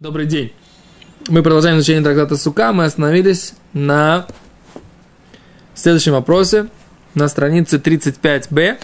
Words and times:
Добрый 0.00 0.24
день. 0.24 0.50
Мы 1.28 1.42
продолжаем 1.42 1.76
изучение 1.76 2.02
трактата 2.02 2.38
Сука. 2.38 2.72
Мы 2.72 2.86
остановились 2.86 3.52
на 3.74 4.26
следующем 5.74 6.12
вопросе, 6.12 6.68
на 7.14 7.28
странице 7.28 7.76
35б. 7.76 8.78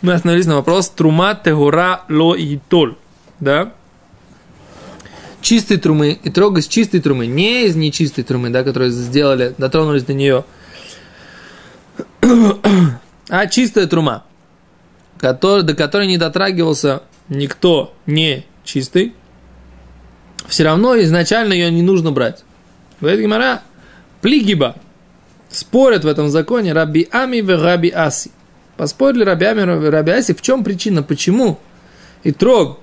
Мы 0.00 0.12
остановились 0.14 0.46
на 0.46 0.54
вопрос 0.54 0.88
Трума 0.88 1.34
Тегура 1.34 2.06
Ло 2.08 2.34
и 2.34 2.58
Толь. 2.70 2.96
Да? 3.40 3.74
Чистой 5.42 5.76
трумы 5.76 6.12
и 6.12 6.30
трог 6.30 6.56
из 6.56 6.66
чистой 6.66 7.00
трумы, 7.00 7.26
не 7.26 7.66
из 7.66 7.76
нечистой 7.76 8.24
трумы, 8.24 8.48
да, 8.48 8.64
которую 8.64 8.92
сделали, 8.92 9.54
дотронулись 9.58 10.04
до 10.04 10.14
нее, 10.14 10.46
а 13.28 13.46
чистая 13.48 13.86
трума, 13.86 14.24
который, 15.18 15.62
до 15.62 15.74
которой 15.74 16.06
не 16.06 16.16
дотрагивался 16.16 17.02
никто 17.28 17.92
не 18.06 18.46
чистый, 18.64 19.12
все 20.50 20.64
равно 20.64 21.00
изначально 21.00 21.52
ее 21.52 21.70
не 21.70 21.80
нужно 21.80 22.10
брать. 22.10 22.44
Говорит 23.00 23.20
Гимара, 23.20 23.62
плигиба. 24.20 24.74
Спорят 25.48 26.04
в 26.04 26.08
этом 26.08 26.28
законе 26.28 26.72
Раби 26.72 27.08
Ами 27.10 27.38
и 27.38 27.42
Раби 27.42 27.88
Аси. 27.88 28.32
Поспорили 28.76 29.24
Раби 29.24 29.46
Ами 29.46 29.60
и 29.60 29.90
Раби 29.90 30.10
Аси, 30.12 30.34
в 30.34 30.42
чем 30.42 30.64
причина, 30.64 31.02
почему 31.02 31.58
и 32.24 32.32
трог 32.32 32.80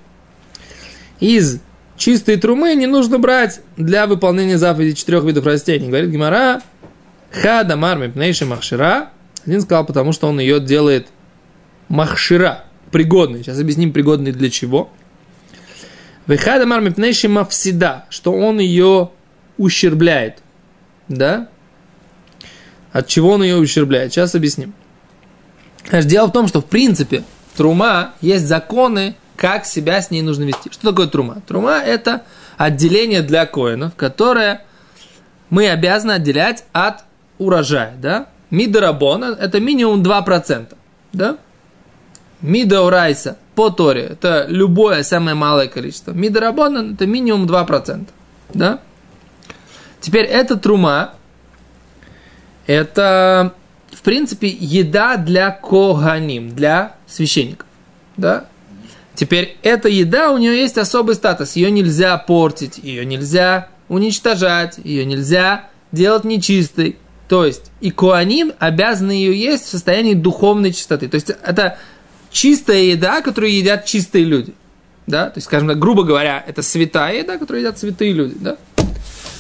из 1.20 1.60
чистой 1.98 2.38
трумы 2.38 2.74
не 2.76 2.88
нужно 2.88 3.20
брать 3.20 3.60
для 3.76 4.08
выполнения 4.08 4.58
заповедей 4.58 4.96
четырех 4.96 5.26
видов 5.26 5.46
растений. 5.46 5.88
Говорит 5.88 6.10
Гимара, 6.10 6.62
хада 7.32 7.76
марми 7.76 8.08
пнейши 8.08 8.46
махшира. 8.46 9.10
Один 9.46 9.62
сказал, 9.62 9.86
потому 9.86 10.14
что 10.14 10.28
он 10.28 10.40
ее 10.40 10.62
делает 10.62 11.08
махшира, 11.90 12.64
пригодный. 12.92 13.44
Сейчас 13.44 13.60
объясним, 13.60 13.92
пригодный 13.92 14.32
для 14.32 14.50
чего. 14.50 14.90
Вехада 16.28 16.66
мармипнейши 16.66 17.30
мавсида, 17.30 18.06
что 18.10 18.34
он 18.34 18.60
ее 18.60 19.12
ущербляет. 19.58 20.40
Да? 21.08 21.48
От 22.92 23.08
чего 23.08 23.32
он 23.32 23.44
ее 23.44 23.56
ущербляет? 23.58 24.12
Сейчас 24.12 24.36
объясним. 24.36 24.74
Дело 25.92 26.28
в 26.28 26.34
том, 26.34 26.48
что 26.48 26.62
в 26.62 26.66
принципе 26.66 27.24
трума 27.56 28.14
есть 28.22 28.46
законы, 28.46 29.16
как 29.38 29.66
себя 29.66 30.02
с 30.02 30.12
ней 30.12 30.22
нужно 30.22 30.44
вести. 30.44 30.70
Что 30.72 30.90
такое 30.90 31.08
трума? 31.08 31.42
Трума– 31.48 31.80
это 31.86 32.24
отделение 32.58 33.22
для 33.22 33.46
коинов, 33.46 33.96
которое 33.96 34.64
мы 35.50 35.70
обязаны 35.70 36.14
отделять 36.14 36.66
от 36.74 37.04
урожая. 37.38 37.96
Да? 38.02 38.28
Мидарабона– 38.50 39.38
это 39.40 39.60
минимум 39.60 40.02
2%. 40.02 40.76
Да? 41.14 41.38
Мидаурайса 42.42 43.38
по 43.58 43.72
Торе– 43.72 44.02
это 44.12 44.46
любое 44.48 45.02
самое 45.02 45.34
малое 45.36 45.68
количество. 45.68 46.12
Мидарабона– 46.12 46.92
это 46.94 47.08
минимум 47.08 47.48
2%. 47.48 48.06
Да? 48.54 48.82
Теперь 50.00 50.26
эта 50.26 50.58
трума– 50.58 51.16
это, 52.68 53.56
в 53.92 54.04
принципе, 54.04 54.48
еда 54.48 55.18
для 55.18 55.50
коганим, 55.50 56.54
для 56.54 56.98
священников. 57.08 57.66
Да? 58.16 58.46
Теперь 59.16 59.58
эта 59.64 59.90
еда, 59.90 60.30
у 60.30 60.38
нее 60.38 60.56
есть 60.56 60.78
особый 60.78 61.16
статус. 61.16 61.56
Ее 61.56 61.72
нельзя 61.72 62.16
портить, 62.20 62.78
ее 62.78 63.08
нельзя 63.08 63.70
уничтожать, 63.90 64.78
ее 64.84 65.04
нельзя 65.04 65.70
делать 65.92 66.26
нечистой. 66.26 66.98
То 67.28 67.44
есть 67.44 67.72
и 67.82 67.90
коаним 67.90 68.54
обязаны 68.60 69.14
ее 69.14 69.36
есть 69.36 69.66
в 69.66 69.70
состоянии 69.70 70.14
духовной 70.14 70.74
чистоты. 70.74 71.08
То 71.08 71.16
есть 71.16 71.32
это 71.32 71.80
чистая 72.38 72.84
еда, 72.84 73.22
которую 73.22 73.52
едят 73.52 73.86
чистые 73.86 74.24
люди. 74.24 74.54
Да? 75.08 75.32
То 75.32 75.38
есть, 75.38 75.48
скажем 75.48 75.68
так, 75.68 75.80
грубо 75.80 76.04
говоря, 76.04 76.44
это 76.46 76.62
святая 76.62 77.20
еда, 77.24 77.40
которую 77.40 77.62
едят 77.62 77.80
святые 77.80 78.14
люди. 78.14 78.36
Да? 78.40 78.58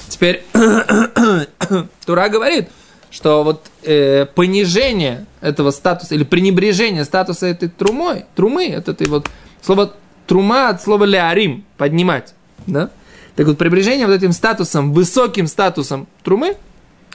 Теперь 0.10 0.44
Тура 2.06 2.30
говорит, 2.30 2.70
что 3.12 3.44
вот 3.44 3.68
э, 3.84 4.26
понижение 4.26 5.28
этого 5.42 5.70
статуса 5.70 6.16
или 6.16 6.24
пренебрежение 6.24 7.06
статуса 7.06 7.46
этой 7.46 7.70
трумой, 7.70 8.26
трумы, 8.36 8.66
это 8.68 8.94
этой 8.94 9.08
вот 9.08 9.30
слово 9.62 9.94
трума 10.26 10.70
от 10.70 10.82
слова 10.82 11.04
леарим, 11.04 11.66
поднимать, 11.78 12.34
да? 12.66 12.90
Так 13.36 13.46
вот, 13.46 13.60
пренебрежение 13.60 14.08
вот 14.08 14.14
этим 14.14 14.32
статусом, 14.32 14.92
высоким 14.92 15.46
статусом 15.46 16.08
трумы, 16.24 16.58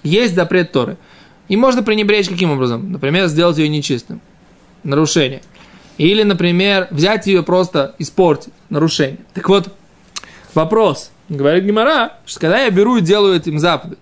есть 0.05 0.37
запрет 0.37 0.71
Торы. 0.71 0.97
И 1.49 1.57
можно 1.57 1.83
пренебречь 1.83 2.29
каким 2.29 2.53
образом? 2.53 2.93
Например, 2.93 3.27
сделать 3.27 3.59
ее 3.59 3.69
нечистым. 3.69 4.21
Нарушение. 4.85 5.43
Или, 5.99 6.23
например, 6.23 6.89
взять 6.91 7.27
ее 7.27 7.43
просто 7.43 7.95
испортить, 7.99 8.53
нарушение. 8.71 9.19
Так 9.35 9.49
вот, 9.49 9.69
вопрос. 10.55 11.11
Говорит 11.29 11.65
Гимара, 11.65 12.15
что 12.27 12.41
когда 12.41 12.61
я 12.61 12.71
беру 12.71 12.97
и 12.97 13.01
делаю 13.01 13.37
этим 13.37 13.59
заповедь, 13.59 13.99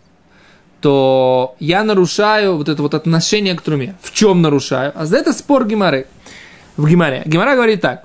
то 0.81 1.56
я 1.61 1.84
нарушаю 1.84 2.56
вот 2.56 2.69
это 2.69 2.83
вот 2.83 2.95
отношение 2.95 3.55
к 3.55 3.62
труме. 3.62 3.97
В 4.03 4.12
чем 4.12 4.41
нарушаю? 4.43 4.93
А 4.95 5.06
за 5.06 5.19
это 5.19 5.33
спор 5.33 5.67
Гимары. 5.67 6.06
В 6.77 6.89
Гимаре. 6.89 7.23
Гимара 7.27 7.55
говорит 7.55 7.83
так. 7.83 8.05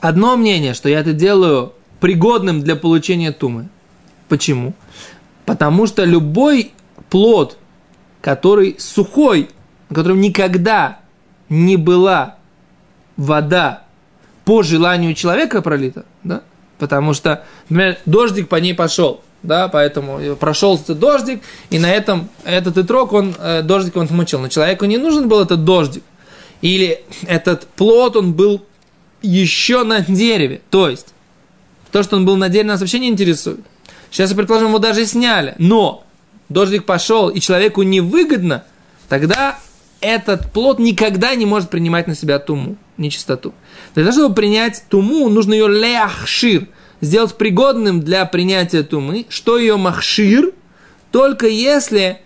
Одно 0.00 0.36
мнение, 0.36 0.74
что 0.74 0.88
я 0.88 1.00
это 1.00 1.12
делаю 1.12 1.72
пригодным 2.00 2.60
для 2.60 2.76
получения 2.76 3.32
тумы. 3.32 3.68
Почему? 4.28 4.74
Потому 5.46 5.86
что 5.86 6.04
любой 6.04 6.72
плод, 7.08 7.56
который 8.20 8.76
сухой, 8.78 9.48
на 9.88 9.96
котором 9.96 10.20
никогда 10.20 10.98
не 11.48 11.76
была 11.76 12.36
вода 13.16 13.82
по 14.44 14.62
желанию 14.62 15.14
человека 15.14 15.62
пролита, 15.62 16.04
да? 16.24 16.42
Потому 16.78 17.14
что, 17.14 17.44
например, 17.68 17.98
дождик 18.06 18.48
по 18.48 18.56
ней 18.56 18.74
пошел, 18.74 19.22
да, 19.42 19.68
поэтому 19.68 20.36
прошелся 20.36 20.94
дождик, 20.94 21.42
и 21.70 21.78
на 21.78 21.90
этом 21.90 22.28
этот 22.44 22.76
итрок, 22.78 23.12
он, 23.12 23.34
э, 23.38 23.62
дождик 23.62 23.96
он 23.96 24.08
смочил. 24.08 24.40
Но 24.40 24.48
человеку 24.48 24.84
не 24.84 24.98
нужен 24.98 25.28
был 25.28 25.40
этот 25.40 25.64
дождик. 25.64 26.02
Или 26.60 27.02
этот 27.26 27.66
плод, 27.66 28.16
он 28.16 28.32
был 28.32 28.64
еще 29.20 29.82
на 29.84 30.00
дереве. 30.00 30.60
То 30.70 30.88
есть, 30.88 31.08
то, 31.90 32.02
что 32.02 32.16
он 32.16 32.24
был 32.24 32.36
на 32.36 32.48
дереве, 32.48 32.68
нас 32.68 32.80
вообще 32.80 32.98
не 32.98 33.08
интересует. 33.08 33.60
Сейчас, 34.10 34.32
предположим, 34.32 34.68
его 34.68 34.78
даже 34.78 35.06
сняли. 35.06 35.54
Но 35.58 36.04
дождик 36.48 36.84
пошел, 36.84 37.28
и 37.28 37.40
человеку 37.40 37.82
невыгодно, 37.82 38.64
тогда 39.08 39.58
этот 40.00 40.52
плод 40.52 40.78
никогда 40.78 41.34
не 41.34 41.46
может 41.46 41.70
принимать 41.70 42.06
на 42.06 42.14
себя 42.14 42.38
туму, 42.38 42.76
нечистоту. 43.02 43.52
Для 43.94 44.04
того, 44.04 44.16
чтобы 44.16 44.34
принять 44.34 44.84
туму, 44.88 45.28
нужно 45.28 45.52
ее 45.52 45.68
ляхшир, 45.68 46.68
сделать 47.00 47.36
пригодным 47.36 48.00
для 48.00 48.24
принятия 48.24 48.82
тумы. 48.82 49.26
Что 49.28 49.58
ее 49.58 49.76
махшир? 49.76 50.52
Только 51.10 51.46
если 51.46 52.20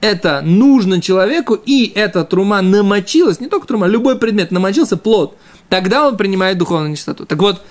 это 0.00 0.42
нужно 0.42 1.00
человеку, 1.00 1.54
и 1.54 1.90
эта 1.94 2.24
трума 2.24 2.60
намочилась, 2.62 3.40
не 3.40 3.48
только 3.48 3.66
трума, 3.66 3.86
любой 3.86 4.18
предмет, 4.18 4.50
намочился 4.50 4.96
плод, 4.96 5.36
тогда 5.68 6.06
он 6.06 6.16
принимает 6.16 6.58
духовную 6.58 6.90
нечистоту. 6.90 7.26
Так 7.26 7.38
вот, 7.38 7.62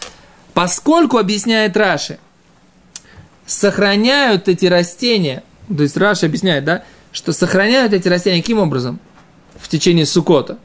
поскольку, 0.53 1.17
объясняет 1.17 1.77
Раши, 1.77 2.19
сохраняют 3.45 4.49
эти 4.49 4.65
растения, 4.65 5.43
то 5.75 5.83
есть 5.83 5.95
Раши 5.95 6.25
объясняет, 6.25 6.65
да, 6.65 6.83
что 7.11 7.31
сохраняют 7.31 7.93
эти 7.93 8.07
растения 8.07 8.41
каким 8.41 8.59
образом? 8.59 8.99
В 9.57 9.69
течение 9.69 10.05
сукота. 10.05 10.59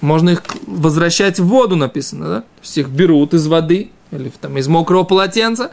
Можно 0.00 0.30
их 0.30 0.42
возвращать 0.66 1.38
в 1.38 1.46
воду, 1.46 1.76
написано, 1.76 2.28
да? 2.28 2.40
То 2.40 2.62
есть 2.62 2.78
их 2.78 2.88
берут 2.88 3.34
из 3.34 3.46
воды 3.46 3.90
или 4.10 4.30
там, 4.40 4.56
из 4.58 4.68
мокрого 4.68 5.04
полотенца 5.04 5.72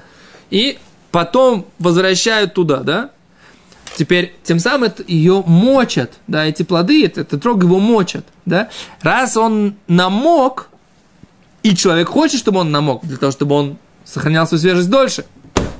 и 0.50 0.80
потом 1.12 1.66
возвращают 1.80 2.54
туда, 2.54 2.80
да? 2.80 3.12
Теперь, 3.96 4.36
тем 4.44 4.58
самым 4.58 4.86
это, 4.86 5.04
ее 5.06 5.44
мочат, 5.46 6.14
да, 6.28 6.46
эти 6.46 6.64
плоды, 6.64 7.06
это, 7.06 7.22
это 7.22 7.38
трог 7.38 7.64
его 7.64 7.80
мочат, 7.80 8.26
да. 8.46 8.70
Раз 9.02 9.38
он 9.38 9.76
намок, 9.88 10.70
и 11.62 11.76
человек 11.76 12.10
хочет, 12.10 12.40
чтобы 12.40 12.62
он 12.62 12.72
намок, 12.72 13.06
для 13.06 13.18
того, 13.18 13.32
чтобы 13.32 13.56
он 13.56 13.78
сохранял 14.04 14.48
свою 14.48 14.60
свежесть 14.60 14.90
дольше, 14.90 15.26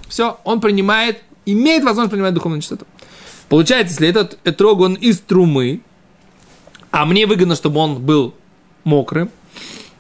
все, 0.08 0.40
он 0.44 0.62
принимает, 0.62 1.22
имеет 1.48 1.84
возможность 1.84 2.12
принимать 2.12 2.36
духовную 2.36 2.62
чистоту. 2.62 2.86
Получается, 3.50 3.94
если 3.94 4.08
этот 4.08 4.38
этрог, 4.44 4.80
он 4.80 4.94
из 4.94 5.20
трумы, 5.20 5.82
а 6.94 7.06
мне 7.06 7.26
выгодно, 7.26 7.56
чтобы 7.56 7.80
он 7.80 8.00
был 8.00 8.36
мокрым, 8.84 9.32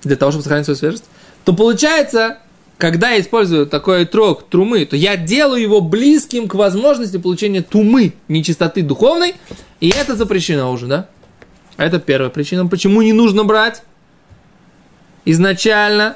для 0.03 0.15
того, 0.15 0.31
чтобы 0.31 0.43
сохранить 0.43 0.65
свою 0.65 0.77
свежесть, 0.77 1.05
то 1.43 1.51
получается, 1.53 2.37
когда 2.77 3.09
я 3.09 3.19
использую 3.19 3.65
такой 3.65 4.03
этрог 4.03 4.43
трумы, 4.43 4.85
то 4.85 4.95
я 4.95 5.17
делаю 5.17 5.59
его 5.59 5.81
близким 5.81 6.47
к 6.47 6.53
возможности 6.53 7.17
получения 7.17 7.63
тумы, 7.63 8.13
нечистоты 8.27 8.83
духовной, 8.83 9.33
и 9.79 9.89
это 9.89 10.15
запрещено 10.15 10.71
уже, 10.71 10.85
да? 10.85 11.09
Это 11.77 11.97
первая 11.99 12.29
причина, 12.29 12.67
почему 12.67 13.01
не 13.01 13.11
нужно 13.11 13.43
брать 13.43 13.81
изначально 15.25 16.15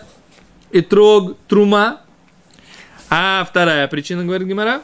этрог 0.71 1.37
трума. 1.47 2.01
А 3.09 3.47
вторая 3.49 3.87
причина, 3.87 4.23
говорит 4.23 4.47
Гимара, 4.47 4.83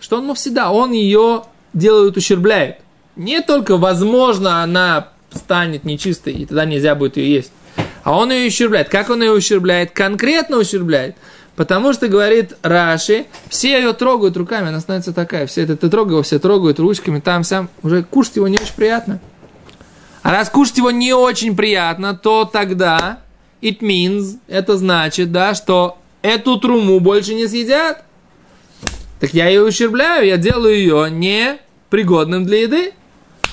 что 0.00 0.16
он 0.16 0.34
всегда, 0.34 0.70
он 0.70 0.92
ее 0.92 1.42
делают, 1.74 2.16
ущербляет. 2.16 2.78
Не 3.14 3.42
только, 3.42 3.76
возможно, 3.76 4.62
она 4.62 5.08
станет 5.32 5.84
нечистой, 5.84 6.32
и 6.32 6.46
тогда 6.46 6.64
нельзя 6.64 6.94
будет 6.94 7.16
ее 7.16 7.34
есть. 7.34 7.52
А 8.04 8.16
он 8.16 8.32
ее 8.32 8.48
ущербляет. 8.48 8.88
Как 8.88 9.10
он 9.10 9.22
ее 9.22 9.32
ущербляет? 9.32 9.90
Конкретно 9.92 10.58
ущербляет. 10.58 11.16
Потому 11.56 11.92
что, 11.92 12.06
говорит 12.06 12.54
Раши, 12.62 13.26
все 13.48 13.78
ее 13.78 13.92
трогают 13.92 14.36
руками, 14.36 14.68
она 14.68 14.80
становится 14.80 15.12
такая. 15.12 15.46
Все 15.46 15.62
это 15.62 15.76
ты 15.76 15.90
трогай 15.90 16.12
его, 16.12 16.22
все 16.22 16.38
трогают 16.38 16.78
ручками, 16.78 17.18
там, 17.18 17.42
сам. 17.42 17.68
Уже 17.82 18.04
кушать 18.04 18.36
его 18.36 18.46
не 18.46 18.58
очень 18.58 18.74
приятно. 18.76 19.20
А 20.22 20.30
раз 20.30 20.50
кушать 20.50 20.78
его 20.78 20.90
не 20.90 21.12
очень 21.12 21.56
приятно, 21.56 22.14
то 22.14 22.44
тогда 22.44 23.20
it 23.60 23.80
means, 23.80 24.38
это 24.46 24.76
значит, 24.76 25.32
да, 25.32 25.54
что 25.54 25.98
эту 26.22 26.58
труму 26.58 27.00
больше 27.00 27.34
не 27.34 27.48
съедят. 27.48 28.04
Так 29.20 29.34
я 29.34 29.48
ее 29.48 29.64
ущербляю, 29.64 30.26
я 30.26 30.36
делаю 30.36 30.76
ее 30.76 31.10
не 31.10 31.58
пригодным 31.90 32.44
для 32.44 32.62
еды. 32.62 32.92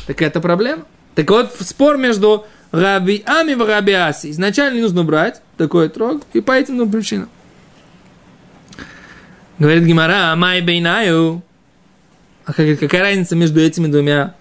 Так 0.06 0.21
это 0.21 0.39
проблема. 0.39 0.86
Так 1.16 1.30
вот, 1.30 1.56
спор 1.62 1.98
между 1.98 2.46
Раби 2.72 3.24
Ами 3.26 3.54
и 3.54 3.56
Раби 3.56 3.94
Аси. 3.94 4.32
Изначально 4.32 4.76
не 4.76 4.82
нужно 4.82 5.04
брать 5.04 5.42
такой 5.58 5.88
трог, 5.88 6.24
и 6.34 6.42
по 6.42 6.52
этим 6.52 6.78
двум 6.78 6.92
причинам. 6.92 7.30
Говорит 9.58 9.84
Гимара, 9.84 10.36
май 10.36 10.60
бейнаю. 10.62 11.42
А 12.46 12.52
какая 12.52 13.02
разница 13.02 13.36
между 13.36 13.62
этими 13.62 13.88
двумя? 13.88 14.36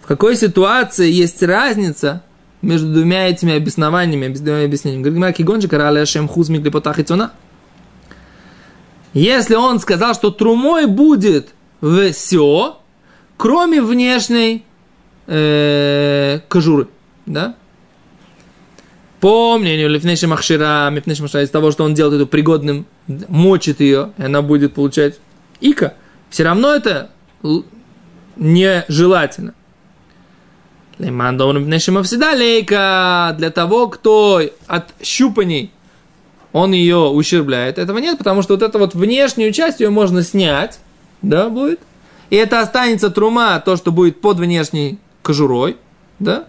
В 0.00 0.06
какой 0.06 0.36
ситуации 0.36 1.10
есть 1.10 1.42
разница 1.42 2.22
между 2.62 2.90
двумя 2.90 3.28
этими 3.28 3.56
обоснованиями, 3.56 4.28
между 4.28 4.46
двумя 4.46 4.64
объяснениями? 4.64 5.02
Говорит 5.02 5.16
Гимара, 5.18 5.32
кигончик, 5.34 5.72
рали 5.74 5.98
ашем 5.98 6.26
хузмик 6.26 6.64
лепотах 6.64 6.98
и 6.98 7.04
Если 9.12 9.54
он 9.54 9.78
сказал, 9.78 10.14
что 10.14 10.30
трумой 10.30 10.86
будет 10.86 11.50
все, 11.82 12.80
кроме 13.36 13.82
внешней 13.82 14.64
э, 15.28 16.40
кожуры, 16.48 16.88
да? 17.26 17.54
По 19.20 19.58
мнению 19.58 19.88
Лифнейши 19.88 20.26
Махшира, 20.26 20.88
Мифнейши 20.90 21.22
Махшира, 21.22 21.42
из 21.42 21.50
того, 21.50 21.70
что 21.70 21.84
он 21.84 21.94
делает 21.94 22.20
эту 22.20 22.26
пригодным, 22.26 22.86
мочит 23.28 23.80
ее, 23.80 24.12
и 24.16 24.22
она 24.22 24.42
будет 24.42 24.74
получать 24.74 25.18
ика, 25.60 25.94
все 26.30 26.44
равно 26.44 26.74
это 26.74 27.10
нежелательно. 28.36 29.54
Для 30.98 31.10
того, 33.50 33.88
кто 33.88 34.42
от 34.66 34.94
щупаний 35.02 35.70
он 36.52 36.72
ее 36.72 36.96
ущербляет. 36.96 37.78
Этого 37.78 37.98
нет, 37.98 38.18
потому 38.18 38.42
что 38.42 38.54
вот 38.54 38.62
эту 38.62 38.78
вот 38.78 38.94
внешнюю 38.94 39.52
часть 39.52 39.80
ее 39.80 39.90
можно 39.90 40.22
снять, 40.22 40.80
да, 41.22 41.48
будет. 41.48 41.80
И 42.30 42.36
это 42.36 42.60
останется 42.60 43.10
трума, 43.10 43.60
то, 43.60 43.76
что 43.76 43.92
будет 43.92 44.20
под 44.20 44.38
внешней 44.38 44.98
кожурой, 45.22 45.76
да, 46.18 46.46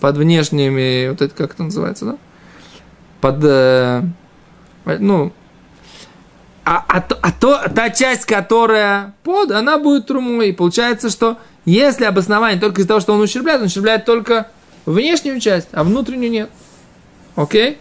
под 0.00 0.16
внешними, 0.16 1.08
вот 1.08 1.22
это 1.22 1.34
как 1.34 1.54
это 1.54 1.64
называется, 1.64 2.04
да, 2.04 2.16
под, 3.20 3.36
э, 3.42 4.02
ну, 4.84 5.32
а, 6.64 6.84
а, 6.88 7.04
а 7.20 7.32
то, 7.32 7.62
та 7.74 7.90
часть, 7.90 8.24
которая 8.24 9.14
под, 9.22 9.50
она 9.50 9.78
будет 9.78 10.06
трумой. 10.06 10.48
И 10.48 10.52
получается, 10.52 11.10
что 11.10 11.38
если 11.66 12.04
обоснование 12.04 12.58
только 12.58 12.80
из-за 12.80 12.88
того, 12.88 13.00
что 13.00 13.12
он 13.12 13.20
ущербляет, 13.20 13.60
он 13.60 13.66
ущербляет 13.66 14.04
только 14.04 14.48
внешнюю 14.86 15.40
часть, 15.40 15.68
а 15.72 15.84
внутреннюю 15.84 16.30
нет. 16.30 16.50
Окей? 17.36 17.78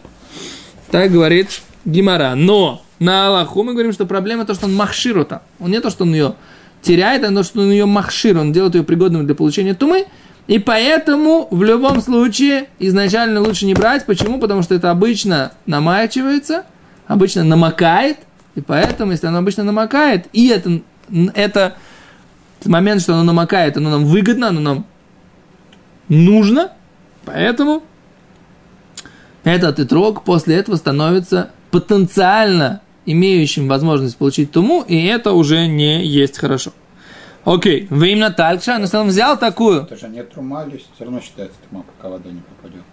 Так 0.92 1.12
говорит 1.12 1.62
Гимара. 1.86 2.36
Но 2.36 2.84
на 3.00 3.28
Аллаху 3.28 3.64
мы 3.64 3.74
говорим, 3.74 3.94
что 3.94 4.06
проблема 4.06 4.46
то, 4.46 4.54
что 4.54 4.66
он 4.66 4.76
махширута. 4.76 5.44
Он 5.60 5.72
не 5.72 5.80
то, 5.80 5.90
что 5.90 6.04
он 6.04 6.14
ее 6.14 6.36
теряет, 6.84 7.22
то, 7.22 7.44
что 7.44 7.62
он 7.62 7.72
ее 7.72 7.86
махшир, 7.86 8.38
он 8.38 8.52
делает 8.52 8.76
ее 8.76 8.84
пригодной 8.84 9.24
для 9.24 9.36
получения 9.36 9.74
тумы. 9.74 10.06
И 10.48 10.60
поэтому 10.60 11.48
в 11.52 11.64
любом 11.64 12.02
случае 12.02 12.68
изначально 12.78 13.40
лучше 13.42 13.66
не 13.66 13.74
брать. 13.74 14.06
Почему? 14.06 14.40
Потому 14.40 14.62
что 14.62 14.76
это 14.76 14.92
обычно 14.92 15.54
намачивается, 15.66 16.66
обычно 17.08 17.44
намокает. 17.44 18.18
И 18.56 18.62
поэтому, 18.62 19.12
если 19.12 19.28
оно 19.28 19.40
обычно 19.40 19.64
намокает, 19.64 20.28
и 20.34 20.50
это, 20.50 20.82
это 21.34 21.78
момент, 22.66 23.02
что 23.02 23.14
оно 23.14 23.24
намокает, 23.24 23.78
оно 23.78 23.90
нам 23.90 24.06
выгодно, 24.06 24.50
оно 24.50 24.60
нам 24.60 24.86
нужно. 26.10 26.74
Поэтому 27.26 27.84
этот 29.44 29.80
итрог 29.80 30.24
после 30.24 30.56
этого 30.58 30.76
становится 30.76 31.52
потенциально 31.72 32.82
имеющим 33.06 33.68
возможность 33.68 34.18
получить 34.18 34.52
туму, 34.52 34.84
и 34.88 35.06
это 35.06 35.34
уже 35.34 35.68
не 35.68 36.06
есть 36.06 36.38
хорошо. 36.38 36.72
Окей, 37.46 37.88
вы 37.90 38.12
именно 38.12 38.32
Талькша, 38.32 38.78
но 38.78 39.00
он 39.00 39.08
взял 39.08 39.38
такую. 39.38 39.82
Это 39.82 39.98
же 39.98 40.08
не 40.08 40.24
трума, 40.24 40.66
все 40.96 41.04
равно 41.04 41.20
считается 41.20 41.58
трума, 41.70 41.84
пока 41.84 42.10
вода 42.10 42.30
не 42.30 42.42
попадет. 42.42 42.84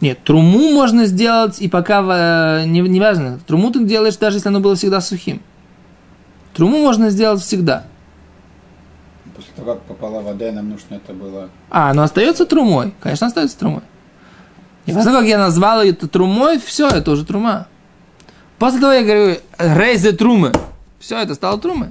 Нет, 0.00 0.18
труму 0.24 0.72
можно 0.72 1.06
сделать, 1.06 1.60
и 1.60 1.68
пока, 1.68 2.62
э, 2.62 2.66
не, 2.66 2.80
не 2.80 3.00
важно, 3.00 3.38
труму 3.46 3.70
ты 3.70 3.84
делаешь, 3.84 4.16
даже 4.16 4.38
если 4.38 4.48
оно 4.48 4.60
было 4.60 4.74
всегда 4.74 5.00
сухим. 5.00 5.40
Труму 6.54 6.78
можно 6.78 7.10
сделать 7.10 7.40
всегда. 7.40 7.84
После 9.34 9.52
того, 9.54 9.74
как 9.74 9.82
попала 9.82 10.20
вода, 10.20 10.48
и 10.48 10.52
нам 10.52 10.70
нужно 10.70 10.96
это 10.96 11.12
было... 11.12 11.50
А, 11.70 11.90
оно 11.90 12.02
остается 12.02 12.46
трумой. 12.46 12.94
Конечно, 13.00 13.26
остается 13.26 13.58
трумой. 13.58 13.82
И 14.86 14.92
после 14.92 15.10
того, 15.10 15.18
как 15.18 15.28
я 15.28 15.38
назвал 15.38 15.82
это 15.82 16.08
трумой, 16.08 16.58
все, 16.58 16.88
это 16.88 17.10
уже 17.10 17.24
трума. 17.24 17.66
После 18.58 18.80
того 18.80 18.92
я 18.92 19.02
говорю, 19.02 19.38
рейзе 19.58 20.12
трумы. 20.12 20.52
Все, 20.98 21.18
это 21.18 21.34
стало 21.34 21.60
трумой. 21.60 21.88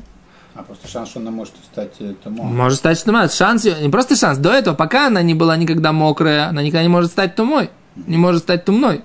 А 0.56 0.64
просто 0.64 0.88
шанс, 0.88 1.10
что 1.10 1.20
она 1.20 1.32
может 1.32 1.54
стать 1.72 1.94
э, 2.00 2.14
тумой. 2.24 2.46
Может 2.46 2.80
стать 2.80 3.04
тумой. 3.04 3.30
Шанс, 3.30 3.66
не 3.66 3.90
просто 3.90 4.16
шанс. 4.16 4.38
До 4.38 4.52
этого, 4.52 4.74
пока 4.74 5.08
она 5.08 5.22
не 5.22 5.34
была 5.34 5.58
никогда 5.58 5.92
мокрая, 5.92 6.48
она 6.48 6.64
никогда 6.64 6.82
не 6.82 6.90
может 6.90 7.12
стать 7.12 7.36
тумой. 7.36 7.70
Не 7.96 8.18
может 8.18 8.44
стать 8.44 8.64
тумной. 8.64 9.04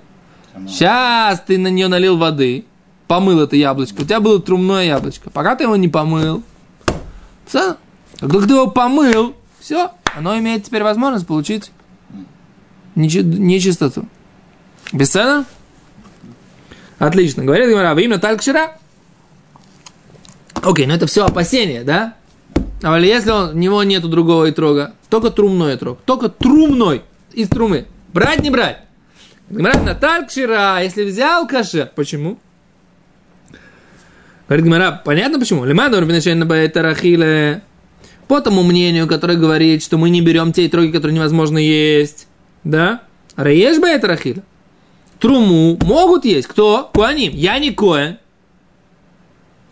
Сама. 0.53 0.67
Сейчас 0.67 1.41
ты 1.45 1.57
на 1.57 1.67
нее 1.67 1.89
налил 1.89 2.17
воды, 2.17 2.65
помыл 3.07 3.41
это 3.41 3.57
яблочко. 3.57 4.01
У 4.01 4.05
тебя 4.05 4.21
было 4.21 4.41
трумное 4.41 4.85
яблочко. 4.85 5.29
Пока 5.29 5.55
ты 5.55 5.65
его 5.65 5.75
не 5.75 5.89
помыл. 5.89 6.41
Все. 7.45 7.75
Как 8.19 8.31
только 8.31 8.47
ты 8.47 8.53
его 8.53 8.67
помыл, 8.67 9.35
все, 9.59 9.91
оно 10.15 10.37
имеет 10.39 10.63
теперь 10.63 10.83
возможность 10.83 11.27
получить 11.27 11.71
нечистоту. 12.95 14.05
Бесценно? 14.93 15.45
Отлично. 17.01 17.43
Говорит 17.43 17.67
Гимара, 17.67 17.99
именно 17.99 18.19
так 18.19 18.39
вчера? 18.39 18.73
Окей, 20.53 20.85
ну 20.85 20.93
это 20.93 21.07
все 21.07 21.25
опасения, 21.25 21.81
да? 21.83 22.13
А 22.83 22.99
если 22.99 23.31
у 23.31 23.57
него 23.57 23.81
нету 23.83 24.07
другого 24.07 24.51
итрога, 24.51 24.93
только 25.09 25.31
трумной 25.31 25.77
итрог, 25.77 25.99
только 26.05 26.29
трумной 26.29 27.01
из 27.33 27.47
трумы. 27.47 27.87
Брать, 28.13 28.43
не 28.43 28.51
брать. 28.51 28.81
Говорит, 29.49 29.83
Наталь 29.83 30.27
вчера, 30.27 30.79
если 30.81 31.03
взял 31.03 31.47
кашер, 31.47 31.89
почему? 31.95 32.37
Говорит 34.47 34.67
Гимара, 34.67 35.01
понятно 35.03 35.39
почему? 35.39 35.65
Лимаду 35.65 35.99
Рабинашейна 35.99 36.45
Баэтарахиле 36.45 37.63
по 38.27 38.41
тому 38.41 38.61
мнению, 38.61 39.07
которое 39.07 39.39
говорит, 39.39 39.81
что 39.81 39.97
мы 39.97 40.11
не 40.11 40.21
берем 40.21 40.53
те 40.53 40.69
троги, 40.69 40.91
которые 40.91 41.15
невозможно 41.15 41.57
есть. 41.57 42.27
Да? 42.63 43.01
Раеш 43.35 43.79
Баэтарахиле 43.79 44.43
труму 45.21 45.77
могут 45.83 46.25
есть. 46.25 46.47
Кто? 46.47 46.89
Куаним. 46.93 47.31
Я 47.33 47.59
не 47.59 47.71
коэн. 47.71 48.17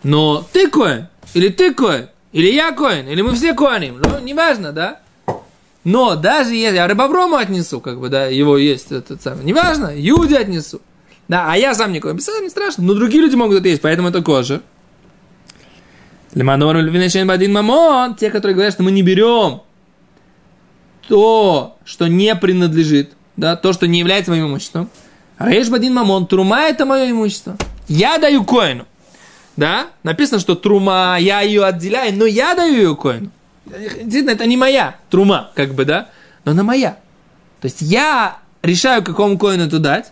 Но 0.03 0.47
ты 0.53 0.69
коэн. 0.69 1.07
Или 1.33 1.49
ты 1.49 1.73
коэн. 1.73 2.07
Или 2.31 2.51
я 2.51 2.71
коэн. 2.71 3.07
Или 3.07 3.21
мы 3.21 3.33
все 3.33 3.53
коэним. 3.53 3.99
Ну, 3.99 4.19
неважно, 4.19 4.71
да? 4.71 5.01
Но 5.83 6.15
даже 6.15 6.53
если 6.53 6.75
я 6.75 6.87
рыбоброму 6.87 7.35
отнесу, 7.35 7.81
как 7.81 7.99
бы, 7.99 8.09
да, 8.09 8.27
его 8.27 8.57
есть, 8.57 8.91
этот 8.91 9.21
самый, 9.21 9.43
неважно, 9.43 9.91
Юди 9.95 10.35
отнесу. 10.35 10.81
Да, 11.27 11.51
а 11.51 11.57
я 11.57 11.73
сам 11.73 11.91
не 11.91 11.99
коэн. 11.99 12.15
Не 12.15 12.49
страшно. 12.49 12.83
Но 12.83 12.93
другие 12.93 13.21
люди 13.21 13.35
могут 13.35 13.59
это 13.59 13.67
есть, 13.67 13.81
поэтому 13.81 14.09
это 14.09 14.21
кожа. 14.21 14.61
Лиманор 16.33 16.77
бадин 17.25 17.53
мамон. 17.53 18.15
Те, 18.15 18.29
которые 18.29 18.53
говорят, 18.53 18.73
что 18.73 18.83
мы 18.83 18.91
не 18.91 19.01
берем 19.01 19.61
то, 21.07 21.77
что 21.85 22.07
не 22.07 22.35
принадлежит, 22.35 23.13
да, 23.35 23.55
то, 23.55 23.73
что 23.73 23.87
не 23.87 23.97
является 23.97 24.29
моим 24.29 24.45
имуществом. 24.45 24.89
Рейш 25.39 25.69
Бадин 25.69 25.93
Мамон, 25.93 26.27
трума 26.27 26.63
это 26.63 26.85
мое 26.85 27.09
имущество. 27.09 27.55
Я 27.87 28.17
даю 28.17 28.43
коину. 28.43 28.85
Да? 29.55 29.87
Написано, 30.03 30.39
что 30.39 30.55
трума, 30.55 31.17
я 31.19 31.39
ее 31.41 31.63
отделяю, 31.65 32.13
но 32.15 32.25
я 32.25 32.55
даю 32.55 32.75
ее 32.75 32.95
коину. 32.95 33.31
Действительно, 33.65 34.31
это 34.31 34.45
не 34.45 34.57
моя 34.57 34.97
трума, 35.09 35.51
как 35.55 35.73
бы, 35.73 35.85
да? 35.85 36.09
Но 36.43 36.51
она 36.51 36.63
моя. 36.63 36.97
То 37.61 37.65
есть 37.65 37.81
я 37.81 38.37
решаю, 38.61 39.01
какому 39.01 39.37
коину 39.37 39.63
это 39.63 39.79
дать. 39.79 40.11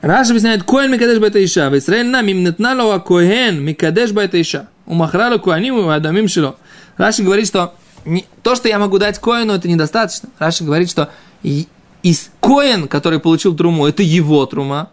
Раша 0.00 0.30
объясняет, 0.30 0.62
коин 0.64 0.92
микадеш 0.92 1.18
бета 1.18 1.44
иша, 1.44 1.70
в 1.70 1.78
Израиль 1.78 2.06
нам 2.06 2.26
им 2.26 2.42
нетнало 2.42 2.98
коин 2.98 3.62
микадеш 3.62 4.10
бета 4.12 4.40
иша. 4.40 4.68
У 4.86 4.94
махрала 4.94 5.38
коаним 5.38 5.78
и 5.78 5.92
адамим 5.92 6.28
шило. 6.28 6.56
Раши 6.96 7.22
говорит, 7.22 7.46
что 7.46 7.74
не, 8.08 8.26
то, 8.42 8.54
что 8.54 8.68
я 8.68 8.78
могу 8.78 8.98
дать 8.98 9.18
коину, 9.18 9.52
это 9.52 9.68
недостаточно. 9.68 10.30
Раши 10.38 10.64
говорит, 10.64 10.90
что 10.90 11.10
если 11.42 12.30
коин, 12.40 12.88
который 12.88 13.20
получил 13.20 13.54
труму, 13.54 13.86
это 13.86 14.02
его 14.02 14.44
трума. 14.46 14.90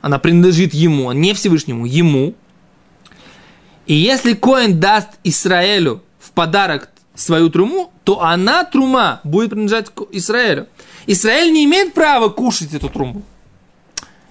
Она 0.00 0.18
принадлежит 0.18 0.74
ему, 0.74 1.08
а 1.08 1.14
не 1.14 1.34
Всевышнему, 1.34 1.86
ему. 1.86 2.34
И 3.86 3.94
если 3.94 4.34
коин 4.34 4.80
даст 4.80 5.08
Израилю 5.24 6.02
в 6.18 6.30
подарок 6.32 6.88
свою 7.14 7.50
труму, 7.50 7.92
то 8.04 8.22
она, 8.22 8.64
трума, 8.64 9.20
будет 9.24 9.50
принадлежать 9.50 9.90
Израилю. 10.12 10.66
Израиль 11.06 11.52
не 11.52 11.64
имеет 11.64 11.94
права 11.94 12.28
кушать 12.28 12.74
эту 12.74 12.88
труму. 12.88 13.22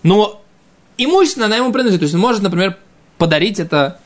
Но 0.03 0.41
имущественно 0.97 1.45
она 1.45 1.57
ему 1.57 1.71
принадлежит. 1.71 1.99
То 1.99 2.05
есть 2.05 2.15
он 2.15 2.21
может, 2.21 2.41
например, 2.41 2.77
подарить 3.17 3.59
это 3.59 3.99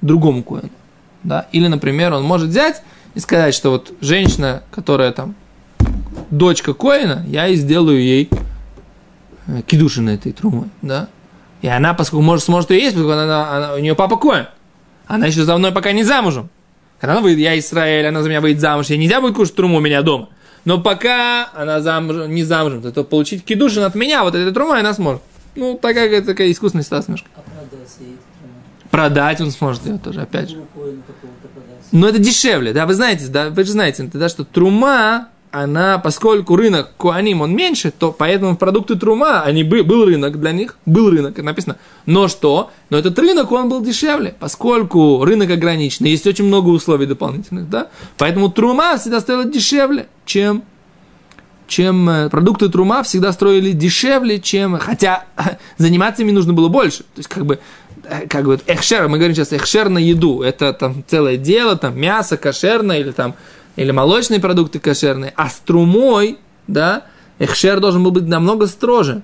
другому 0.00 0.42
коину. 0.42 0.70
Да? 1.22 1.48
Или, 1.52 1.66
например, 1.66 2.12
он 2.14 2.22
может 2.22 2.48
взять 2.48 2.82
и 3.14 3.20
сказать, 3.20 3.54
что 3.54 3.70
вот 3.70 3.92
женщина, 4.00 4.62
которая 4.70 5.12
там 5.12 5.34
дочка 6.30 6.74
коина, 6.74 7.24
я 7.26 7.48
и 7.48 7.56
сделаю 7.56 8.00
ей 8.00 8.28
э, 9.46 9.62
кидуши 9.66 10.02
этой 10.04 10.32
трумой. 10.32 10.68
Да? 10.82 11.08
И 11.62 11.68
она, 11.68 11.94
поскольку 11.94 12.22
может, 12.22 12.44
сможет 12.44 12.70
ее 12.70 12.82
есть, 12.82 12.94
поскольку 12.94 13.18
она, 13.18 13.56
она, 13.56 13.74
у 13.74 13.78
нее 13.78 13.94
папа 13.94 14.16
коин. 14.16 14.46
Она 15.06 15.26
еще 15.26 15.44
за 15.44 15.56
мной 15.56 15.72
пока 15.72 15.92
не 15.92 16.04
замужем. 16.04 16.50
Когда 17.00 17.12
она 17.12 17.22
выйдет, 17.22 17.40
я 17.40 17.58
Израиль, 17.58 18.06
она 18.06 18.22
за 18.22 18.28
меня 18.28 18.40
выйдет 18.40 18.60
замуж, 18.60 18.86
ей 18.86 18.98
нельзя 18.98 19.20
будет 19.20 19.36
кушать 19.36 19.54
труму 19.54 19.78
у 19.78 19.80
меня 19.80 20.02
дома. 20.02 20.28
Но 20.64 20.80
пока 20.80 21.48
она 21.54 21.80
замужем, 21.80 22.34
не 22.34 22.44
замужем, 22.44 22.82
то 22.92 23.04
получить 23.04 23.44
кидушин 23.44 23.84
от 23.84 23.94
меня, 23.94 24.24
вот 24.24 24.34
этой 24.34 24.52
трумой 24.52 24.80
она 24.80 24.92
сможет. 24.92 25.22
Ну, 25.54 25.78
такая, 25.80 26.22
такая, 26.22 26.50
искусственная 26.52 26.84
ситуация 26.84 27.12
немножко. 27.12 27.28
А 27.36 27.40
Продать 28.90 29.40
он 29.40 29.50
сможет 29.50 29.86
ее 29.86 29.98
тоже, 29.98 30.22
опять 30.22 30.50
же. 30.50 30.62
Но 31.92 32.08
это 32.08 32.18
дешевле, 32.18 32.72
да, 32.72 32.86
вы 32.86 32.94
знаете, 32.94 33.26
да, 33.28 33.50
вы 33.50 33.64
же 33.64 33.72
знаете, 33.72 34.08
да, 34.12 34.28
что 34.28 34.44
трума, 34.44 35.28
она, 35.50 35.98
поскольку 35.98 36.56
рынок 36.56 36.92
куаним, 36.96 37.40
он 37.40 37.54
меньше, 37.54 37.90
то 37.90 38.12
поэтому 38.12 38.56
продукты 38.56 38.96
трума, 38.96 39.42
они 39.42 39.64
бы, 39.64 39.82
был 39.82 40.04
рынок 40.04 40.40
для 40.40 40.52
них, 40.52 40.76
был 40.86 41.10
рынок, 41.10 41.38
написано. 41.38 41.76
Но 42.06 42.28
что? 42.28 42.70
Но 42.90 42.98
этот 42.98 43.18
рынок, 43.18 43.50
он 43.52 43.68
был 43.68 43.80
дешевле, 43.80 44.34
поскольку 44.38 45.24
рынок 45.24 45.50
ограничен, 45.50 46.04
есть 46.04 46.26
очень 46.26 46.44
много 46.44 46.68
условий 46.68 47.06
дополнительных, 47.06 47.68
да, 47.70 47.88
поэтому 48.16 48.50
трума 48.50 48.96
всегда 48.98 49.20
стоила 49.20 49.44
дешевле, 49.44 50.08
чем 50.24 50.62
чем 51.68 52.08
э, 52.08 52.28
продукты 52.30 52.68
трума 52.68 53.02
всегда 53.02 53.32
строили 53.32 53.72
дешевле, 53.72 54.40
чем, 54.40 54.78
хотя 54.78 55.24
заниматься 55.76 56.22
ими 56.22 56.32
нужно 56.32 56.52
было 56.52 56.68
больше. 56.68 56.98
То 56.98 57.18
есть, 57.18 57.28
как 57.28 57.46
бы, 57.46 57.60
э, 58.04 58.26
как 58.26 58.46
бы, 58.46 58.58
эхшер, 58.66 59.06
мы 59.08 59.18
говорим 59.18 59.36
сейчас 59.36 59.52
эхшер 59.52 59.88
на 59.88 59.98
еду, 59.98 60.42
это 60.42 60.72
там 60.72 61.04
целое 61.06 61.36
дело, 61.36 61.76
там 61.76 61.98
мясо 61.98 62.36
кошерное 62.36 62.98
или 62.98 63.12
там, 63.12 63.34
или 63.76 63.92
молочные 63.92 64.40
продукты 64.40 64.80
кошерные, 64.80 65.32
а 65.36 65.48
с 65.48 65.58
трумой, 65.58 66.38
да, 66.66 67.04
эхшер 67.38 67.78
должен 67.78 68.02
был 68.02 68.10
быть 68.10 68.26
намного 68.26 68.66
строже. 68.66 69.22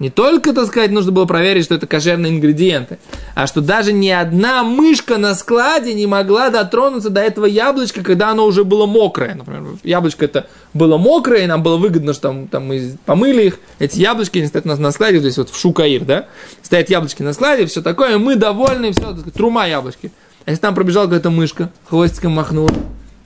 Не 0.00 0.08
только, 0.08 0.54
так 0.54 0.66
сказать, 0.66 0.90
нужно 0.90 1.12
было 1.12 1.26
проверить, 1.26 1.66
что 1.66 1.74
это 1.74 1.86
кошерные 1.86 2.32
ингредиенты, 2.32 2.98
а 3.34 3.46
что 3.46 3.60
даже 3.60 3.92
ни 3.92 4.08
одна 4.08 4.64
мышка 4.64 5.18
на 5.18 5.34
складе 5.34 5.92
не 5.92 6.06
могла 6.06 6.48
дотронуться 6.48 7.10
до 7.10 7.20
этого 7.20 7.44
яблочка, 7.44 8.02
когда 8.02 8.30
оно 8.30 8.46
уже 8.46 8.64
было 8.64 8.86
мокрое. 8.86 9.34
Например, 9.34 9.62
яблочко 9.84 10.24
это 10.24 10.46
было 10.72 10.96
мокрое, 10.96 11.44
и 11.44 11.46
нам 11.46 11.62
было 11.62 11.76
выгодно, 11.76 12.14
что 12.14 12.22
там, 12.28 12.48
там 12.48 12.66
мы 12.66 12.96
помыли 13.04 13.42
их. 13.42 13.58
Эти 13.78 13.98
яблочки, 13.98 14.38
они 14.38 14.46
стоят 14.46 14.64
у 14.64 14.70
нас 14.70 14.78
на 14.78 14.90
складе, 14.90 15.18
здесь 15.18 15.36
вот 15.36 15.50
в 15.50 15.60
Шукаир, 15.60 16.06
да? 16.06 16.28
Стоят 16.62 16.88
яблочки 16.88 17.22
на 17.22 17.34
складе, 17.34 17.66
все 17.66 17.82
такое, 17.82 18.16
мы 18.16 18.36
довольны, 18.36 18.92
все, 18.92 19.02
так 19.02 19.18
сказать, 19.18 19.34
трума 19.34 19.68
яблочки. 19.68 20.10
А 20.46 20.50
если 20.50 20.62
там 20.62 20.74
пробежала 20.74 21.04
какая-то 21.04 21.28
мышка, 21.28 21.70
хвостиком 21.90 22.32
махнула, 22.32 22.72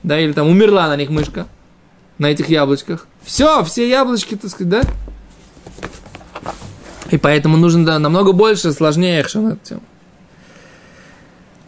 да, 0.02 0.18
или 0.18 0.32
там 0.32 0.48
умерла 0.48 0.88
на 0.88 0.96
них 0.96 1.10
мышка, 1.10 1.46
на 2.18 2.26
этих 2.32 2.48
яблочках. 2.48 3.06
Все, 3.22 3.62
все 3.62 3.88
яблочки, 3.88 4.34
так 4.34 4.50
сказать, 4.50 4.68
да? 4.68 4.82
И 7.10 7.18
поэтому 7.18 7.56
нужно 7.56 7.84
да, 7.84 7.98
намного 7.98 8.32
больше, 8.32 8.72
сложнее 8.72 9.20
экшен. 9.20 9.58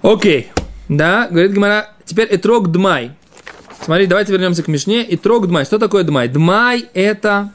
Окей. 0.03 0.51
Да, 0.89 1.29
говорит 1.31 1.53
Гимара. 1.53 1.91
Теперь 2.05 2.35
Итрог 2.35 2.71
Дмай. 2.71 3.13
Смотри, 3.85 4.07
давайте 4.07 4.33
вернемся 4.33 4.63
к 4.63 4.69
Мишне. 4.69 5.05
Итрог 5.15 5.49
Дмай. 5.49 5.65
Что 5.65 5.79
такое 5.79 6.05
Дмай? 6.05 6.29
Дмай– 6.29 6.87
это 6.95 7.51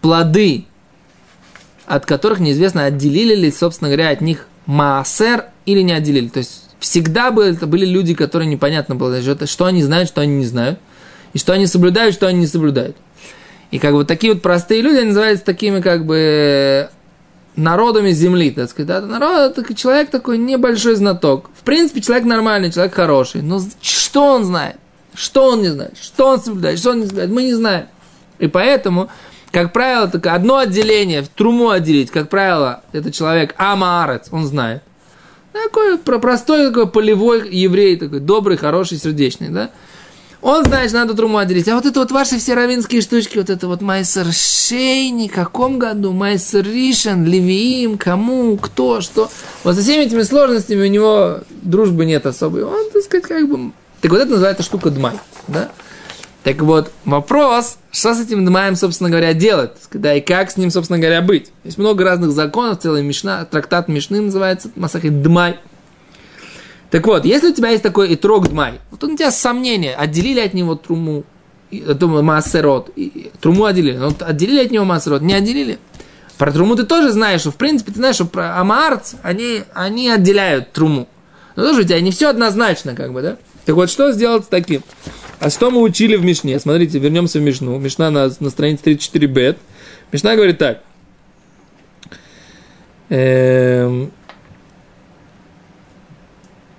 плоды, 0.00 0.66
от 1.86 2.06
которых 2.06 2.38
неизвестно, 2.38 2.84
отделили 2.84 3.34
ли, 3.34 3.50
собственно 3.50 3.90
говоря, 3.90 4.10
от 4.10 4.20
них 4.20 4.46
маасер 4.66 5.46
или 5.64 5.80
не 5.80 5.92
отделили. 5.92 6.28
То 6.28 6.38
есть 6.38 6.70
всегда 6.78 7.30
были, 7.30 7.54
это 7.54 7.66
были 7.66 7.86
люди, 7.86 8.14
которые 8.14 8.48
непонятно 8.48 8.94
было, 8.94 9.20
что 9.46 9.64
они 9.64 9.82
знают, 9.82 10.08
что 10.08 10.20
они 10.20 10.36
не 10.36 10.46
знают, 10.46 10.78
и 11.32 11.38
что 11.38 11.52
они 11.52 11.66
соблюдают, 11.66 12.14
что 12.14 12.26
они 12.26 12.40
не 12.40 12.46
соблюдают. 12.46 12.96
И 13.70 13.78
как 13.78 13.94
бы 13.94 14.04
такие 14.04 14.32
вот 14.32 14.42
простые 14.42 14.80
люди 14.80 14.98
они 14.98 15.08
называются 15.08 15.44
такими 15.44 15.80
как 15.80 16.06
бы 16.06 16.88
народами 17.56 18.10
земли, 18.10 18.50
так 18.50 18.70
сказать. 18.70 18.86
Да? 18.86 19.00
Народ, 19.00 19.54
так, 19.54 19.74
человек 19.74 20.10
такой 20.10 20.38
небольшой 20.38 20.94
знаток. 20.94 21.50
В 21.54 21.64
принципе, 21.64 22.00
человек 22.00 22.26
нормальный, 22.26 22.70
человек 22.70 22.94
хороший. 22.94 23.42
Но 23.42 23.60
что 23.80 24.34
он 24.34 24.44
знает? 24.44 24.76
Что 25.14 25.50
он 25.52 25.62
не 25.62 25.68
знает? 25.68 25.96
Что 26.00 26.28
он 26.28 26.40
соблюдает? 26.40 26.78
Что 26.78 26.90
он 26.90 27.00
не 27.00 27.06
соблюдает? 27.06 27.30
Мы 27.30 27.44
не 27.44 27.54
знаем. 27.54 27.86
И 28.38 28.48
поэтому, 28.48 29.08
как 29.50 29.72
правило, 29.72 30.08
только 30.08 30.34
одно 30.34 30.58
отделение, 30.58 31.22
в 31.22 31.28
труму 31.28 31.70
отделить, 31.70 32.10
как 32.10 32.28
правило, 32.28 32.82
это 32.92 33.10
человек 33.10 33.54
Амаарец, 33.56 34.28
он 34.30 34.44
знает. 34.46 34.82
Такой 35.52 35.96
простой, 35.96 36.68
такой 36.68 36.86
полевой 36.86 37.48
еврей, 37.48 37.96
такой 37.96 38.20
добрый, 38.20 38.58
хороший, 38.58 38.98
сердечный, 38.98 39.48
да? 39.48 39.70
Он 40.42 40.64
знает, 40.64 40.90
что 40.90 41.00
надо 41.00 41.14
труму 41.14 41.38
отделить. 41.38 41.68
А 41.68 41.74
вот 41.74 41.86
это 41.86 42.00
вот 42.00 42.12
ваши 42.12 42.38
все 42.38 42.54
равинские 42.54 43.00
штучки, 43.00 43.38
вот 43.38 43.50
это 43.50 43.66
вот 43.66 43.80
Майсер 43.80 44.26
Шейни, 44.32 45.28
каком 45.28 45.78
году? 45.78 46.12
Майсер 46.12 46.64
Ришен, 46.64 47.24
Левиим, 47.24 47.98
кому, 47.98 48.56
кто, 48.56 49.00
что. 49.00 49.30
Вот 49.64 49.74
со 49.74 49.82
всеми 49.82 50.04
этими 50.04 50.22
сложностями 50.22 50.82
у 50.86 50.90
него 50.90 51.38
дружбы 51.62 52.04
нет 52.04 52.26
особой. 52.26 52.64
Он, 52.64 52.90
так 52.92 53.02
сказать, 53.02 53.26
как 53.26 53.48
бы... 53.48 53.72
Так 54.00 54.10
вот 54.10 54.20
это 54.20 54.30
называется 54.30 54.62
штука 54.62 54.90
Дмай, 54.90 55.14
да? 55.48 55.70
Так 56.46 56.62
вот, 56.62 56.92
вопрос, 57.04 57.78
что 57.90 58.14
с 58.14 58.20
этим 58.20 58.44
Дмаем, 58.44 58.76
собственно 58.76 59.10
говоря, 59.10 59.32
делать, 59.32 59.72
да, 59.92 60.14
и 60.14 60.20
как 60.20 60.48
с 60.52 60.56
ним, 60.56 60.70
собственно 60.70 61.00
говоря, 61.00 61.20
быть. 61.20 61.50
Есть 61.64 61.76
много 61.76 62.04
разных 62.04 62.30
законов, 62.30 62.78
целый 62.78 63.02
Мишна, 63.02 63.44
трактат 63.46 63.88
Мишны 63.88 64.20
называется, 64.20 64.70
Масахи 64.76 65.08
Дмай. 65.08 65.58
Так 66.90 67.06
вот, 67.06 67.24
если 67.24 67.50
у 67.50 67.54
тебя 67.54 67.70
есть 67.70 67.82
такой 67.82 68.14
итрог 68.14 68.48
дмай, 68.48 68.74
вот 68.90 69.02
у 69.02 69.16
тебя 69.16 69.30
сомнения, 69.30 69.94
отделили 69.94 70.40
от 70.40 70.54
него 70.54 70.76
труму, 70.76 71.24
это 71.70 72.06
массерот, 72.06 72.90
труму 73.40 73.64
отделили, 73.64 73.96
но 73.96 74.12
отделили 74.20 74.64
от 74.64 74.70
него 74.70 74.84
массерот, 74.84 75.22
не 75.22 75.34
отделили. 75.34 75.78
Про 76.38 76.52
труму 76.52 76.76
ты 76.76 76.84
тоже 76.84 77.10
знаешь, 77.12 77.40
что 77.40 77.50
в 77.50 77.56
принципе 77.56 77.92
ты 77.92 77.98
знаешь, 77.98 78.16
что 78.16 78.26
про 78.26 78.60
амарц, 78.60 79.14
они, 79.22 79.62
они 79.72 80.08
отделяют 80.10 80.72
труму. 80.72 81.08
Но 81.56 81.64
тоже 81.64 81.80
у 81.80 81.84
тебя 81.84 82.00
не 82.00 82.10
все 82.10 82.28
однозначно, 82.28 82.94
как 82.94 83.12
бы, 83.12 83.22
да? 83.22 83.36
Так 83.64 83.74
вот, 83.74 83.90
что 83.90 84.12
сделать 84.12 84.44
с 84.44 84.48
таким? 84.48 84.82
А 85.40 85.50
что 85.50 85.70
мы 85.70 85.80
учили 85.80 86.16
в 86.16 86.24
Мишне? 86.24 86.60
Смотрите, 86.60 86.98
вернемся 86.98 87.38
в 87.38 87.42
Мишну. 87.42 87.78
Мишна 87.78 88.10
на, 88.10 88.30
на 88.38 88.50
странице 88.50 88.84
34 88.84 89.26
бет. 89.26 89.58
Мишна 90.12 90.36
говорит 90.36 90.58
так. 90.58 90.82
Эм, 93.08 94.12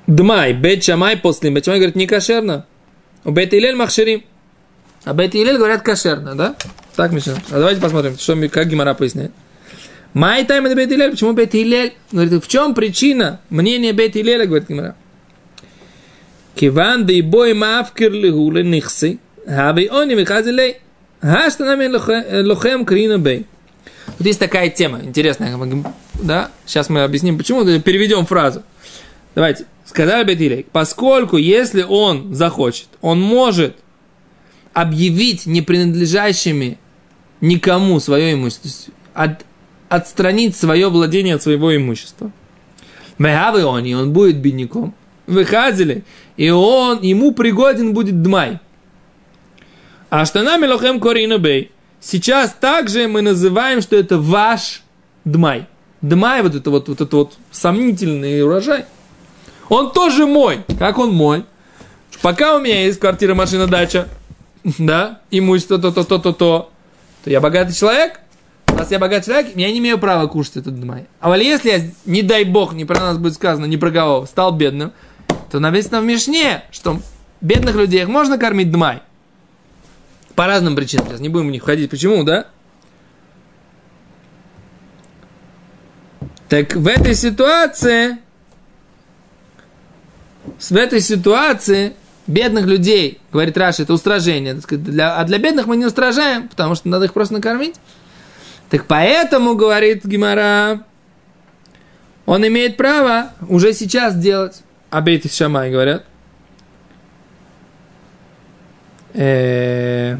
Дмай, 0.07 0.53
Бет 0.53 0.83
Шамай 0.83 1.17
после 1.17 1.51
Бет 1.51 1.65
Шамай 1.65 1.79
говорит, 1.79 1.95
не 1.95 2.07
кошерно. 2.07 2.65
У 3.25 3.31
Бет 3.31 3.53
Илель 3.53 3.75
махширим. 3.75 4.23
А 5.03 5.13
Бет 5.13 5.35
Илель 5.35 5.57
говорят 5.57 5.83
кошерно, 5.83 6.35
да? 6.35 6.55
Так, 6.95 7.11
Миша. 7.11 7.35
А 7.51 7.59
давайте 7.59 7.81
посмотрим, 7.81 8.17
что, 8.17 8.35
как 8.49 8.67
Гимара 8.67 8.93
поясняет. 8.93 9.31
Май 10.13 10.45
тайм 10.45 10.65
это 10.65 10.75
Бет 10.75 10.91
Илель. 10.91 11.11
Почему 11.11 11.33
Бет 11.33 11.53
Илель? 11.53 11.93
Говорит, 12.11 12.43
в 12.43 12.47
чем 12.47 12.73
причина 12.73 13.41
мнения 13.49 13.91
Бет 13.91 14.15
Илеля, 14.15 14.45
говорит 14.45 14.69
Гимара. 14.69 14.95
Киван 16.55 17.05
да 17.05 17.13
и 17.13 17.21
бой 17.21 17.53
маавкер 17.53 18.11
лигуле 18.11 18.63
нихсы, 18.63 19.19
хаби 19.45 19.87
они 19.91 20.15
михазилей, 20.15 20.77
хаштанами 21.21 21.87
лохем 22.41 22.83
крина 22.83 23.19
бей. 23.19 23.45
Вот 24.17 24.25
есть 24.25 24.39
такая 24.39 24.69
тема 24.69 25.01
интересная, 25.03 25.55
да? 26.15 26.49
Сейчас 26.65 26.89
мы 26.89 27.03
объясним, 27.03 27.37
почему, 27.37 27.63
переведем 27.79 28.25
фразу. 28.25 28.63
Давайте. 29.37 29.67
Сказал 29.85 30.25
Бетилей, 30.25 30.65
поскольку 30.71 31.37
если 31.37 31.83
он 31.83 32.33
захочет, 32.33 32.87
он 33.01 33.21
может 33.21 33.75
объявить 34.73 35.45
не 35.45 35.61
принадлежащими 35.61 36.79
никому 37.39 37.99
свое 37.99 38.33
имущество, 38.33 38.71
от, 39.13 39.45
отстранить 39.89 40.55
свое 40.55 40.89
владение 40.89 41.35
от 41.35 41.43
своего 41.43 41.77
имущества. 41.77 42.31
Мегавы 43.19 43.63
он, 43.63 43.85
и 43.85 43.93
он 43.93 44.11
будет 44.11 44.37
бедняком. 44.37 44.95
Выхазили, 45.27 46.03
и 46.35 46.49
он, 46.49 47.03
ему 47.03 47.31
пригоден 47.31 47.93
будет 47.93 48.23
дмай. 48.23 48.57
А 50.09 50.25
что 50.25 50.41
нами 50.41 50.65
лохем 50.65 50.99
корина 50.99 51.37
бей. 51.37 51.69
Сейчас 51.99 52.55
также 52.59 53.07
мы 53.07 53.21
называем, 53.21 53.81
что 53.81 53.97
это 53.97 54.17
ваш 54.17 54.81
дмай. 55.25 55.67
Дмай, 56.01 56.41
вот 56.41 56.55
это 56.55 56.71
вот, 56.71 56.89
вот 56.89 57.01
это 57.01 57.15
вот 57.15 57.33
сомнительный 57.51 58.41
урожай– 58.41 58.85
он 59.69 59.91
тоже 59.91 60.25
мой. 60.25 60.63
Как 60.79 60.97
он 60.97 61.13
мой? 61.13 61.45
Пока 62.21 62.55
у 62.55 62.59
меня 62.59 62.83
есть 62.85 62.99
квартира, 62.99 63.35
машина, 63.35 63.67
дача, 63.67 64.07
да, 64.77 65.21
имущество, 65.31 65.77
то-то, 65.77 66.03
то-то, 66.03 66.33
то, 66.33 66.71
то 67.23 67.29
я 67.29 67.41
богатый 67.41 67.73
человек. 67.73 68.19
Раз 68.67 68.91
я 68.91 68.99
богатый 68.99 69.25
человек, 69.25 69.55
я 69.55 69.71
не 69.71 69.79
имею 69.79 69.97
права 69.97 70.27
кушать 70.27 70.57
этот 70.57 70.83
май. 70.83 71.07
А 71.19 71.29
вот 71.29 71.37
если 71.37 71.69
я, 71.69 71.81
не 72.05 72.21
дай 72.21 72.43
бог, 72.43 72.73
не 72.73 72.85
про 72.85 72.99
нас 72.99 73.17
будет 73.17 73.33
сказано, 73.33 73.65
не 73.65 73.77
про 73.77 73.91
кого, 73.91 74.25
стал 74.25 74.51
бедным, 74.51 74.91
то 75.51 75.59
написано 75.59 76.01
в 76.01 76.05
Мишне, 76.05 76.63
что 76.71 76.99
бедных 77.41 77.75
людей 77.75 78.05
можно 78.05 78.37
кормить 78.37 78.71
дмай. 78.71 79.01
По 80.35 80.45
разным 80.45 80.75
причинам. 80.75 81.07
Сейчас 81.07 81.19
не 81.19 81.29
будем 81.29 81.47
в 81.47 81.51
них 81.51 81.63
входить. 81.63 81.89
Почему, 81.89 82.23
да? 82.23 82.47
Так 86.49 86.75
в 86.75 86.87
этой 86.87 87.15
ситуации, 87.15 88.19
в 90.57 90.75
этой 90.75 91.01
ситуации 91.01 91.93
бедных 92.27 92.65
людей, 92.65 93.19
говорит 93.31 93.57
Раша, 93.57 93.83
это 93.83 93.93
устражение. 93.93 94.53
Для, 94.53 95.17
а 95.17 95.23
для 95.23 95.37
бедных 95.37 95.65
мы 95.65 95.77
не 95.77 95.85
устражаем, 95.85 96.47
потому 96.47 96.75
что 96.75 96.89
надо 96.89 97.05
их 97.05 97.13
просто 97.13 97.35
накормить. 97.35 97.75
Так 98.69 98.85
поэтому, 98.85 99.55
говорит 99.55 100.05
Гимара, 100.05 100.83
он 102.25 102.45
имеет 102.45 102.75
право 102.75 103.31
уже 103.47 103.73
сейчас 103.73 104.15
делать. 104.15 104.61
Абейт 104.89 105.25
из 105.25 105.35
Шамай 105.35 105.71
говорят. 105.71 106.05
Э, 109.13 110.17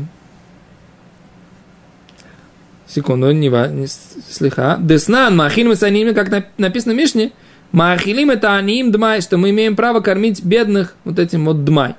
секунду, 2.88 3.32
не, 3.32 3.50
не 3.50 3.88
слыха. 3.88 4.78
Деснан, 4.80 5.36
махилим 5.36 5.76
саними, 5.76 6.14
как 6.14 6.30
написано 6.58 6.94
в 6.94 6.98
Мишне, 6.98 7.32
махилим 7.72 8.32
это 8.32 8.56
аним 8.56 8.92
дмай, 8.92 9.22
что 9.22 9.38
мы 9.38 9.50
имеем 9.52 9.76
право 9.76 10.00
кормить 10.00 10.44
бедных 10.44 10.96
вот 11.04 11.20
этим 11.20 11.46
вот 11.46 11.64
дмай. 11.64 11.96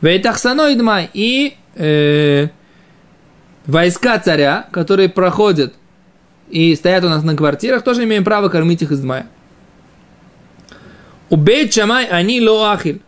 Вейтахсаной 0.00 0.74
дмай. 0.76 1.10
И 1.12 1.56
э, 1.74 2.48
войска 3.66 4.18
царя, 4.18 4.68
которые 4.70 5.08
проходят 5.08 5.74
и 6.48 6.74
стоят 6.74 7.04
у 7.04 7.08
нас 7.08 7.22
на 7.22 7.36
квартирах, 7.36 7.82
тоже 7.82 8.04
имеем 8.04 8.24
право 8.24 8.48
кормить 8.48 8.82
их 8.82 8.92
из 8.92 9.00
дмая. 9.00 9.26
У 11.30 11.36
Бейт 11.36 11.74
Шамай 11.74 12.06
они 12.06 12.40
лоахиль. 12.40 13.02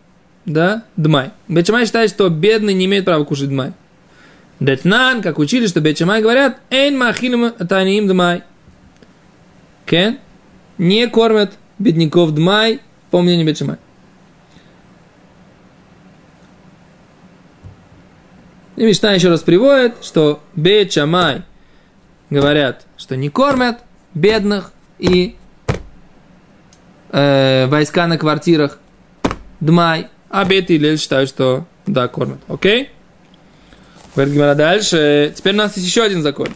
Да, 0.44 0.84
дмай. 0.96 1.30
Бейт 1.48 1.66
считает, 1.66 2.10
что 2.10 2.28
бедный 2.28 2.74
не 2.74 2.84
имеет 2.84 3.04
права 3.04 3.24
кушать 3.24 3.48
дмай. 3.48 3.72
Детнан, 4.58 5.22
как 5.22 5.38
учили, 5.38 5.66
что 5.66 5.80
Бейт 5.80 5.98
Шамай 5.98 6.20
говорят, 6.20 6.58
эйн 6.70 6.98
махилим 6.98 7.52
таним 7.52 8.08
дмай. 8.08 8.42
Кен? 9.86 10.18
Не 10.76 11.08
кормят 11.08 11.52
бедняков 11.80 12.32
дмай, 12.32 12.80
по 13.10 13.20
мнению 13.20 13.46
Бейт 13.46 13.58
Шамай. 13.58 13.76
И 18.76 18.84
Мишна 18.84 19.12
еще 19.12 19.28
раз 19.28 19.42
приводит, 19.42 19.96
что 20.02 20.40
Бейт 20.54 20.92
Шамай 20.92 21.42
говорят, 22.30 22.87
что 22.96 23.16
не 23.16 23.28
кормят 23.28 23.80
бедных 24.14 24.72
и 24.99 25.37
э, 27.10 27.66
войска 27.66 28.06
на 28.06 28.16
квартирах 28.18 28.78
Дмай, 29.60 30.08
а 30.30 30.44
Бет 30.44 30.70
и 30.70 30.78
Лель 30.78 30.99
считают, 30.99 31.28
что 31.28 31.66
да, 31.87 32.08
кормят. 32.08 32.38
Окей? 32.49 32.90
Говорит 34.14 34.34
Гимара 34.34 34.54
дальше. 34.54 35.32
Теперь 35.37 35.54
у 35.54 35.58
нас 35.58 35.76
есть 35.76 35.87
еще 35.87 36.02
один 36.02 36.22
закон. 36.22 36.49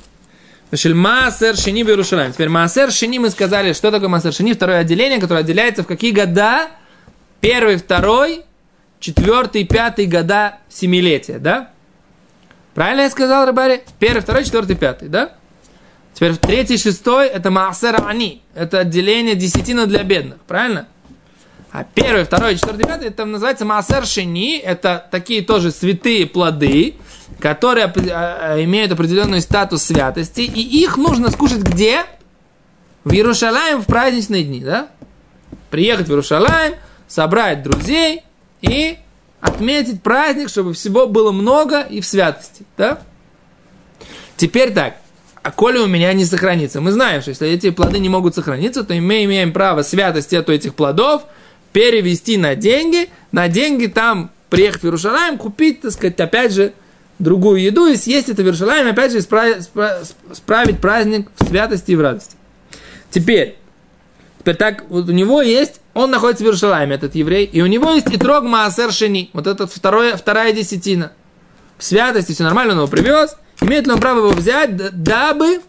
Значит, 0.75 0.93
Маасер 0.93 1.57
Шини 1.57 1.85
в 1.85 1.88
Иерушалайм. 1.88 2.33
Теперь 2.33 2.49
Маасер 2.49 2.90
Шини 2.90 3.19
мы 3.19 3.31
сказали, 3.31 3.73
что 3.75 3.93
такое 3.93 4.09
Маасер 4.09 4.33
Шини? 4.33 4.54
Второе 4.54 4.81
отделение, 4.81 5.21
которое 5.21 5.38
отделяется 5.38 5.85
в 5.85 5.87
какие 5.87 6.11
года? 6.11 6.69
Первый, 7.40 7.76
второй, 7.76 8.43
четвертый, 8.99 9.62
пятый 9.62 10.07
года 10.07 10.59
семилетия, 10.69 11.38
да? 11.38 11.71
Правильно 12.75 13.02
я 13.02 13.11
сказал, 13.11 13.47
Рыбари? 13.47 13.85
Первый, 14.00 14.21
второй, 14.21 14.43
четвертый, 14.43 14.75
пятый, 14.75 15.09
да? 15.09 15.35
Теперь 16.12 16.35
третий, 16.38 16.76
шестой– 16.76 17.28
это 17.28 17.52
Маасер 17.52 18.04
Ани. 18.04 18.43
Это 18.57 18.81
отделение 18.81 19.37
десятина 19.37 19.87
для 19.87 20.02
бедных. 20.02 20.38
Правильно? 20.40 20.88
А 21.75 21.83
первый, 21.83 22.23
второй, 22.23 22.54
четвертый, 22.54 22.87
пятый– 22.87 23.09
это 23.09 23.25
называется 23.25 23.64
Маасер 23.64 24.07
Шини. 24.07 24.59
Это 24.59 25.09
такие 25.11 25.43
тоже 25.43 25.73
святые 25.73 26.25
плоды, 26.25 26.95
которые 27.40 27.87
а, 27.87 28.62
имеют 28.62 28.93
определенный 28.93 29.40
статус 29.40 29.83
святости. 29.83 30.43
И 30.43 30.61
их 30.61 30.97
нужно 30.97 31.33
скушать 31.33 31.62
где? 31.62 32.04
В 33.03 33.12
Иерушалаем 33.12 33.83
в 33.83 33.87
праздничные 33.87 34.44
дни, 34.44 34.61
да? 34.61 34.87
Приехать 35.70 36.07
в 36.07 36.11
Иерушалаем, 36.11 36.77
собрать 37.09 37.64
друзей 37.64 38.22
и 38.61 38.96
отметить 39.40 40.01
праздник, 40.01 40.51
чтобы 40.51 40.75
всего 40.75 41.09
было 41.09 41.33
много 41.33 41.81
и 41.81 42.01
в 42.01 42.07
святости, 42.07 42.64
да? 42.77 43.01
Теперь 44.37 44.72
так 44.72 44.99
а 45.42 45.51
коли 45.51 45.77
у 45.77 45.87
меня 45.87 46.11
не 46.14 46.25
сохранится. 46.25 46.81
Мы 46.81 46.90
знаем, 46.92 47.20
что 47.20 47.31
если 47.31 47.49
эти 47.49 47.68
плоды 47.68 47.99
не 47.99 48.09
могут 48.09 48.35
сохраниться, 48.35 48.83
то 48.83 48.94
мы 48.94 49.25
имеем 49.25 49.53
право 49.53 49.83
святости 49.83 50.37
от 50.37 50.49
этих 50.49 50.75
плодов 50.75 51.25
перевести 51.75 52.39
на 52.39 52.55
деньги, 52.55 53.11
на 53.33 53.49
деньги 53.49 53.87
там 53.87 54.31
приехать 54.49 54.83
в 54.83 54.85
Иерушалаем, 54.85 55.37
купить, 55.37 55.83
так 55.83 55.91
сказать, 55.91 56.19
опять 56.21 56.53
же, 56.53 56.73
другую 57.19 57.61
еду 57.61 57.87
и 57.87 57.97
съесть 57.97 58.29
это 58.29 58.43
в 58.43 58.47
Иерушалаем, 58.47 58.87
опять 58.87 59.13
же, 59.13 59.19
исправить, 59.19 59.69
справить 60.33 60.81
праздник 60.81 61.29
в 61.37 61.49
святости 61.49 61.91
и 61.91 61.97
в 61.97 62.01
радости. 62.01 62.37
Теперь, 63.11 63.59
теперь 64.39 64.55
так, 64.55 64.85
вот 64.89 65.09
у 65.09 65.13
него 65.13 65.43
есть, 65.43 65.81
он 65.93 66.11
находится 66.11 66.45
в 66.45 66.47
Иерушалайме, 66.47 66.95
этот 66.95 67.15
еврей, 67.17 67.45
и 67.45 67.61
у 67.61 67.67
него 67.67 67.93
есть 67.93 68.11
и 68.11 68.17
трог 68.17 68.45
Маасер 68.45 68.93
Шени, 68.93 69.31
вот 69.33 69.47
это 69.49 69.67
второе, 69.67 70.17
вторая 70.17 70.53
десятина. 70.53 71.13
В 71.77 71.85
святости 71.85 72.33
все 72.33 72.45
нормально, 72.45 72.73
он 72.75 72.79
его 72.79 72.89
привез, 72.89 73.37
Имеет 73.61 73.87
ли 73.87 73.93
он 73.93 74.01
право 74.01 74.19
его 74.19 74.31
взять, 74.31 74.77
дабы, 74.77 75.61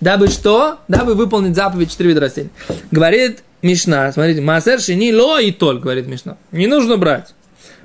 дабы 0.00 0.28
что? 0.28 0.78
Дабы 0.86 1.14
выполнить 1.14 1.56
заповедь 1.56 1.90
четыре 1.90 2.10
вида 2.10 2.20
растений. 2.20 2.50
Говорит 2.90 3.42
Мишна, 3.62 4.12
смотрите, 4.12 4.40
Маасер 4.40 4.80
шини 4.80 5.12
ло 5.12 5.40
и 5.40 5.50
толь, 5.50 5.80
говорит 5.80 6.06
Мишна. 6.06 6.36
Не 6.52 6.66
нужно 6.66 6.96
брать. 6.96 7.34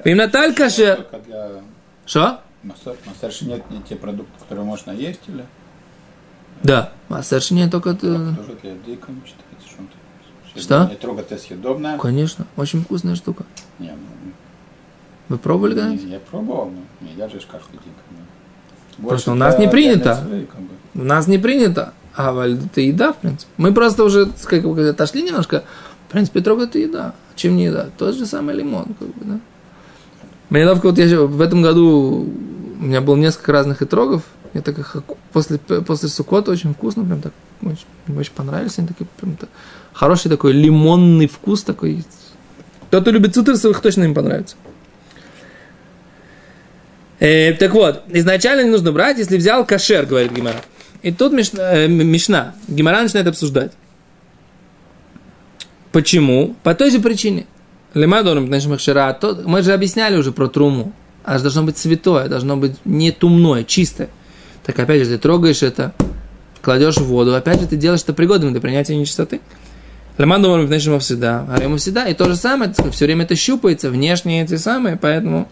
Им 0.04 0.18
Наталь 0.18 0.54
кашер. 0.54 1.06
Что? 2.06 2.42
Маасер 2.64 3.32
шини 3.32 3.56
это 3.56 3.74
не 3.74 3.82
те 3.82 3.96
продукты, 3.96 4.32
которые 4.40 4.66
можно 4.66 4.92
есть 4.92 5.22
или? 5.28 5.46
Да, 6.62 6.94
маасер 7.10 7.42
шини 7.42 7.70
только... 7.70 7.94
Тоже 7.94 8.58
для 8.62 8.74
диком 8.86 9.22
считается, 9.26 9.68
что 10.54 10.60
Что? 10.60 10.88
Не 10.90 10.96
трогать 10.96 11.32
это 11.32 11.42
съедобное. 11.42 11.98
Конечно, 11.98 12.46
очень 12.56 12.84
вкусная 12.84 13.16
штука. 13.16 13.44
Не, 13.80 13.90
ну, 13.90 14.32
Вы 15.30 15.38
пробовали 15.38 15.74
когда-нибудь? 15.74 16.06
Я 16.06 16.20
пробовал, 16.20 16.70
но 16.70 17.08
не 17.08 17.14
едешь 17.14 17.48
каждый 17.52 17.80
день. 17.84 17.94
Просто 19.02 19.32
у 19.32 19.36
нас 19.36 19.58
не 19.58 19.68
принято. 19.68 20.24
У 20.94 21.04
нас 21.04 21.28
не 21.28 21.38
принято. 21.38 21.94
А 22.16 22.48
это 22.48 22.82
еда, 22.82 23.14
в 23.14 23.18
принципе. 23.18 23.52
Мы 23.58 23.74
просто 23.74 24.04
уже 24.04 24.30
как 24.46 24.64
бы, 24.64 24.88
отошли 24.88 25.24
немножко. 25.24 25.64
В 26.08 26.12
принципе, 26.12 26.42
трог 26.42 26.62
это 26.62 26.78
еда. 26.78 27.16
Чем 27.36 27.56
не 27.56 27.66
еда? 27.66 27.90
Тот 27.98 28.16
же 28.16 28.26
самый 28.26 28.56
лимон. 28.56 28.96
Как 29.00 29.08
бы, 29.08 29.26
да? 29.26 29.40
Мне 30.50 30.68
ловко, 30.68 30.88
вот 30.90 31.00
я 31.00 31.22
в 31.22 31.42
этом 31.42 31.64
году 31.64 32.30
у 32.80 32.84
меня 32.84 33.02
было 33.02 33.16
несколько 33.16 33.52
разных 33.52 33.82
итрогов. 33.82 34.24
Я 34.54 34.62
так 34.62 34.78
их 34.78 34.98
после, 35.32 35.58
после 35.58 36.10
сукота 36.10 36.52
очень 36.52 36.76
вкусно, 36.76 37.04
прям 37.04 37.22
так 37.22 37.34
очень, 37.64 38.20
очень 38.20 38.34
понравились. 38.34 38.78
Они 38.78 38.88
такие 38.88 39.08
прям 39.20 39.36
так, 39.36 39.50
хороший 39.94 40.30
такой 40.30 40.54
лимонный 40.54 41.28
вкус 41.28 41.64
такой. 41.64 42.06
Кто-то 42.88 43.10
любит 43.10 43.34
цитрусовых, 43.34 43.82
точно 43.82 44.04
им 44.04 44.14
понравится. 44.14 44.56
Э, 47.20 47.54
так 47.54 47.74
вот, 47.74 48.04
изначально 48.10 48.64
не 48.64 48.70
нужно 48.70 48.92
брать, 48.92 49.18
если 49.18 49.38
взял 49.38 49.66
кашер, 49.66 50.06
говорит 50.06 50.34
Гимара. 50.34 50.62
И 51.04 51.12
тут 51.12 51.34
Мишна, 51.34 51.74
э, 51.74 51.88
Мишна 51.88 52.56
Гимара 52.68 53.04
начинает 53.04 53.28
обсуждать. 53.28 53.74
Почему? 55.92 56.56
По 56.64 56.74
той 56.74 56.90
же 56.90 57.00
причине. 57.00 57.46
Лемадором, 57.94 58.50
мы 58.50 59.62
же 59.62 59.74
объясняли 59.74 60.18
уже 60.18 60.32
про 60.32 60.48
труму. 60.48 60.94
Аж 61.26 61.42
должно 61.42 61.64
быть 61.64 61.78
святое, 61.78 62.28
должно 62.28 62.58
быть 62.58 62.78
не 62.86 63.12
тумное, 63.12 63.64
чистое. 63.64 64.10
Так 64.66 64.80
опять 64.80 65.04
же, 65.04 65.10
ты 65.10 65.18
трогаешь 65.18 65.62
это, 65.62 65.94
кладешь 66.62 66.98
в 66.98 67.06
воду, 67.06 67.36
опять 67.36 67.60
же, 67.60 67.68
ты 67.68 67.76
делаешь 67.76 68.02
это 68.02 68.14
пригодным 68.14 68.52
для 68.52 68.62
принятия 68.62 68.96
нечистоты. 68.96 69.42
Лемадором, 70.18 70.68
всегда, 71.00 71.46
а 71.50 71.62
ему 71.62 71.78
всегда. 71.78 72.08
И 72.08 72.14
то 72.14 72.26
же 72.26 72.36
самое, 72.36 72.74
все 72.92 73.06
время 73.06 73.26
это 73.26 73.36
щупается, 73.36 73.90
внешние 73.90 74.44
эти 74.44 74.56
самые, 74.58 74.96
поэтому 74.96 75.48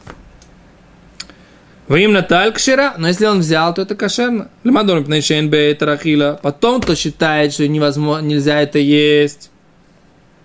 им 1.95 2.13
наталь 2.13 2.53
кшера, 2.53 2.93
но 2.97 3.07
если 3.07 3.25
он 3.25 3.39
взял, 3.39 3.73
то 3.73 3.81
это 3.81 3.95
кошерно. 3.95 4.49
Лимадон 4.63 5.03
пнейшен 5.03 5.49
бейтрахила. 5.49 6.39
Потом, 6.41 6.81
кто 6.81 6.95
считает, 6.95 7.53
что 7.53 7.67
невозможно, 7.67 8.25
нельзя 8.25 8.61
это 8.61 8.79
есть, 8.79 9.49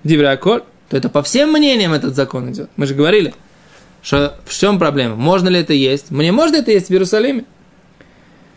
дивряколь, 0.03 0.63
то 0.89 0.97
это 0.97 1.09
по 1.09 1.23
всем 1.23 1.53
мнениям 1.53 1.93
этот 1.93 2.15
закон 2.15 2.51
идет. 2.51 2.71
Мы 2.77 2.87
же 2.87 2.95
говорили, 2.95 3.35
что 4.03 4.39
в 4.45 4.59
чем 4.59 4.79
проблема? 4.79 5.17
Можно 5.17 5.49
ли 5.49 5.61
это 5.61 5.73
есть? 5.73 6.11
Мне 6.11 6.33
можно 6.33 6.57
это 6.57 6.71
есть 6.71 6.89
в 6.89 6.91
Иерусалиме? 6.93 7.45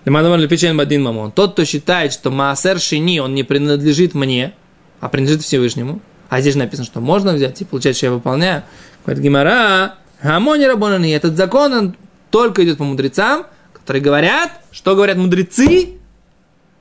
Лимадон 0.05 0.39
лепечен 0.39 0.77
бадин 0.77 1.03
мамон. 1.03 1.31
Тот, 1.31 1.53
кто 1.53 1.65
считает, 1.65 2.13
что 2.13 2.31
маасер 2.31 2.79
шини, 2.79 3.19
он 3.19 3.35
не 3.35 3.43
принадлежит 3.43 4.13
мне, 4.13 4.53
а 5.01 5.09
принадлежит 5.09 5.43
Всевышнему, 5.43 6.01
а 6.29 6.41
здесь 6.41 6.53
же 6.53 6.59
написано, 6.59 6.85
что 6.85 7.01
можно 7.01 7.33
взять, 7.33 7.61
и 7.61 7.65
получается, 7.65 7.97
что 7.99 8.05
я 8.07 8.11
выполняю. 8.13 8.63
Говорит 9.05 9.23
Гимара, 9.23 9.95
Амони 10.21 10.65
Рабонани, 10.65 11.11
этот 11.11 11.35
закон, 11.35 11.73
он 11.73 11.95
только 12.29 12.63
идет 12.63 12.77
по 12.77 12.83
мудрецам, 12.83 13.45
которые 13.73 14.01
говорят, 14.01 14.51
что 14.71 14.95
говорят 14.95 15.17
мудрецы? 15.17 15.99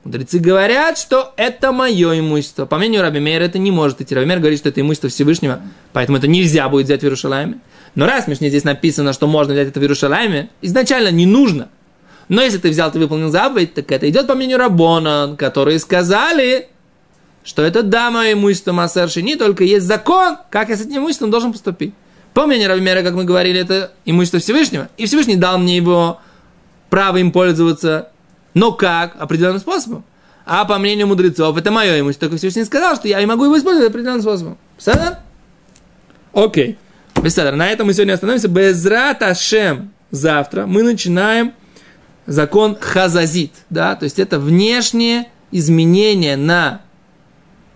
Мудрецы 0.03 0.39
говорят, 0.39 0.97
что 0.97 1.33
это 1.35 1.71
мое 1.71 2.19
имущество. 2.19 2.65
По 2.65 2.77
мнению 2.77 3.01
Раби 3.01 3.19
Мейра 3.19 3.43
это 3.43 3.59
не 3.59 3.71
может 3.71 3.99
идти. 4.01 4.15
Раби 4.15 4.27
Мейр 4.27 4.39
говорит, 4.39 4.59
что 4.59 4.69
это 4.69 4.79
имущество 4.81 5.09
Всевышнего, 5.09 5.61
поэтому 5.91 6.17
это 6.17 6.27
нельзя 6.27 6.69
будет 6.69 6.85
взять 6.85 7.01
в 7.01 7.03
Иерушалайме. 7.03 7.59
Но 7.95 8.05
раз 8.05 8.27
мне 8.27 8.35
здесь 8.35 8.63
написано, 8.63 9.13
что 9.13 9.27
можно 9.27 9.53
взять 9.53 9.67
это 9.67 9.79
в 9.79 9.83
Иерушалайме, 9.83 10.49
изначально 10.61 11.09
не 11.09 11.25
нужно. 11.25 11.69
Но 12.29 12.41
если 12.41 12.59
ты 12.59 12.69
взял, 12.69 12.91
ты 12.91 12.99
выполнил 12.99 13.29
заповедь, 13.29 13.73
так 13.73 13.91
это 13.91 14.07
идет 14.07 14.27
по 14.27 14.35
мнению 14.35 14.59
Рабона, 14.59 15.35
которые 15.37 15.79
сказали, 15.79 16.69
что 17.43 17.63
это 17.63 17.81
да, 17.81 18.11
мое 18.11 18.33
имущество 18.33 18.71
Массерши, 18.71 19.23
не 19.23 19.35
только 19.35 19.63
есть 19.63 19.85
закон, 19.85 20.37
как 20.51 20.69
я 20.69 20.77
с 20.77 20.81
этим 20.81 20.99
имуществом 20.99 21.31
должен 21.31 21.51
поступить. 21.51 21.93
По 22.39 22.45
мнению 22.45 22.69
Равимера, 22.69 23.03
как 23.03 23.15
мы 23.15 23.25
говорили, 23.25 23.59
это 23.59 23.91
имущество 24.05 24.39
Всевышнего. 24.39 24.87
И 24.95 25.07
Всевышний 25.07 25.35
дал 25.35 25.57
мне 25.57 25.75
его 25.75 26.21
право 26.89 27.17
им 27.17 27.33
пользоваться, 27.33 28.11
но 28.53 28.71
как? 28.71 29.17
Определенным 29.19 29.59
способом. 29.59 30.05
А 30.45 30.63
по 30.63 30.77
мнению 30.77 31.07
мудрецов, 31.07 31.57
это 31.57 31.69
мое 31.69 31.99
имущество. 31.99 32.29
Только 32.29 32.37
Всевышний 32.37 32.63
сказал, 32.63 32.95
что 32.95 33.09
я 33.09 33.19
и 33.19 33.25
могу 33.25 33.43
его 33.43 33.57
использовать 33.57 33.89
определенным 33.89 34.21
способом. 34.21 34.57
Садан? 34.77 35.17
Окей. 36.31 36.77
Беседа. 37.21 37.51
На 37.51 37.67
этом 37.67 37.87
мы 37.87 37.93
сегодня 37.93 38.13
остановимся. 38.13 38.47
Безрат 38.47 39.21
Ашем. 39.21 39.91
Завтра 40.09 40.65
мы 40.65 40.83
начинаем 40.83 41.51
закон 42.25 42.77
хазазит. 42.79 43.51
Да? 43.69 43.97
То 43.97 44.05
есть 44.05 44.17
это 44.17 44.39
внешнее 44.39 45.27
изменение 45.51 46.37
на 46.37 46.83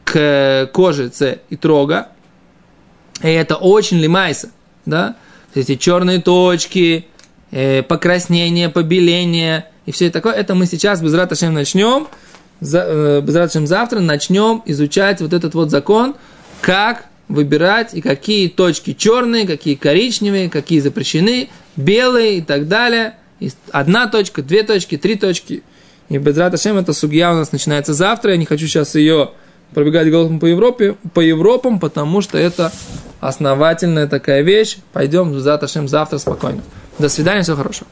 к 0.06 0.70
кожице 0.72 1.42
и 1.50 1.58
трога. 1.58 2.13
И 3.24 3.28
это 3.28 3.56
очень 3.56 3.98
лимайса. 3.98 4.50
Да? 4.86 5.16
Эти 5.56 5.76
черные 5.76 6.22
точки, 6.22 7.08
э, 7.52 7.82
покраснение, 7.84 8.70
побеление 8.70 9.66
и 9.86 9.92
все 9.92 10.10
такое. 10.10 10.34
Это 10.34 10.56
мы 10.56 10.66
сейчас 10.66 11.02
без 11.02 11.14
раташем 11.14 11.54
начнем. 11.54 12.08
За, 12.60 12.84
э, 12.86 13.22
без 13.22 13.36
раташем 13.36 13.66
завтра 13.66 14.00
начнем 14.00 14.62
изучать 14.66 15.22
вот 15.22 15.34
этот 15.34 15.54
вот 15.54 15.70
закон, 15.70 16.16
как 16.62 17.06
выбирать 17.28 17.94
и 17.94 18.02
какие 18.02 18.48
точки 18.48 18.94
черные, 18.94 19.48
какие 19.48 19.76
коричневые, 19.76 20.50
какие 20.50 20.80
запрещены, 20.80 21.50
белые 21.76 22.38
и 22.38 22.42
так 22.42 22.68
далее. 22.68 23.16
И 23.40 23.52
одна 23.72 24.08
точка, 24.08 24.42
две 24.42 24.64
точки, 24.64 24.98
три 24.98 25.16
точки. 25.16 25.64
И 26.10 26.18
без 26.18 26.38
Раташем 26.38 26.78
эта 26.78 26.94
судья 26.94 27.32
у 27.32 27.36
нас 27.36 27.52
начинается 27.52 27.94
завтра. 27.94 28.32
Я 28.32 28.38
не 28.38 28.46
хочу 28.46 28.68
сейчас 28.68 28.96
ее 28.96 29.32
пробегать 29.74 30.10
головом 30.10 30.40
по 30.40 30.46
Европе, 30.46 30.96
по 31.14 31.20
Европам, 31.20 31.80
потому 31.80 32.22
что 32.22 32.38
это 32.38 32.72
основательная 33.28 34.08
такая 34.08 34.42
вещь. 34.42 34.78
Пойдем, 34.92 35.34
Раташем, 35.46 35.88
завтра 35.88 36.18
спокойно. 36.18 36.62
До 37.00 37.10
свидания, 37.10 37.42
всего 37.42 37.58
хорошего. 37.58 37.88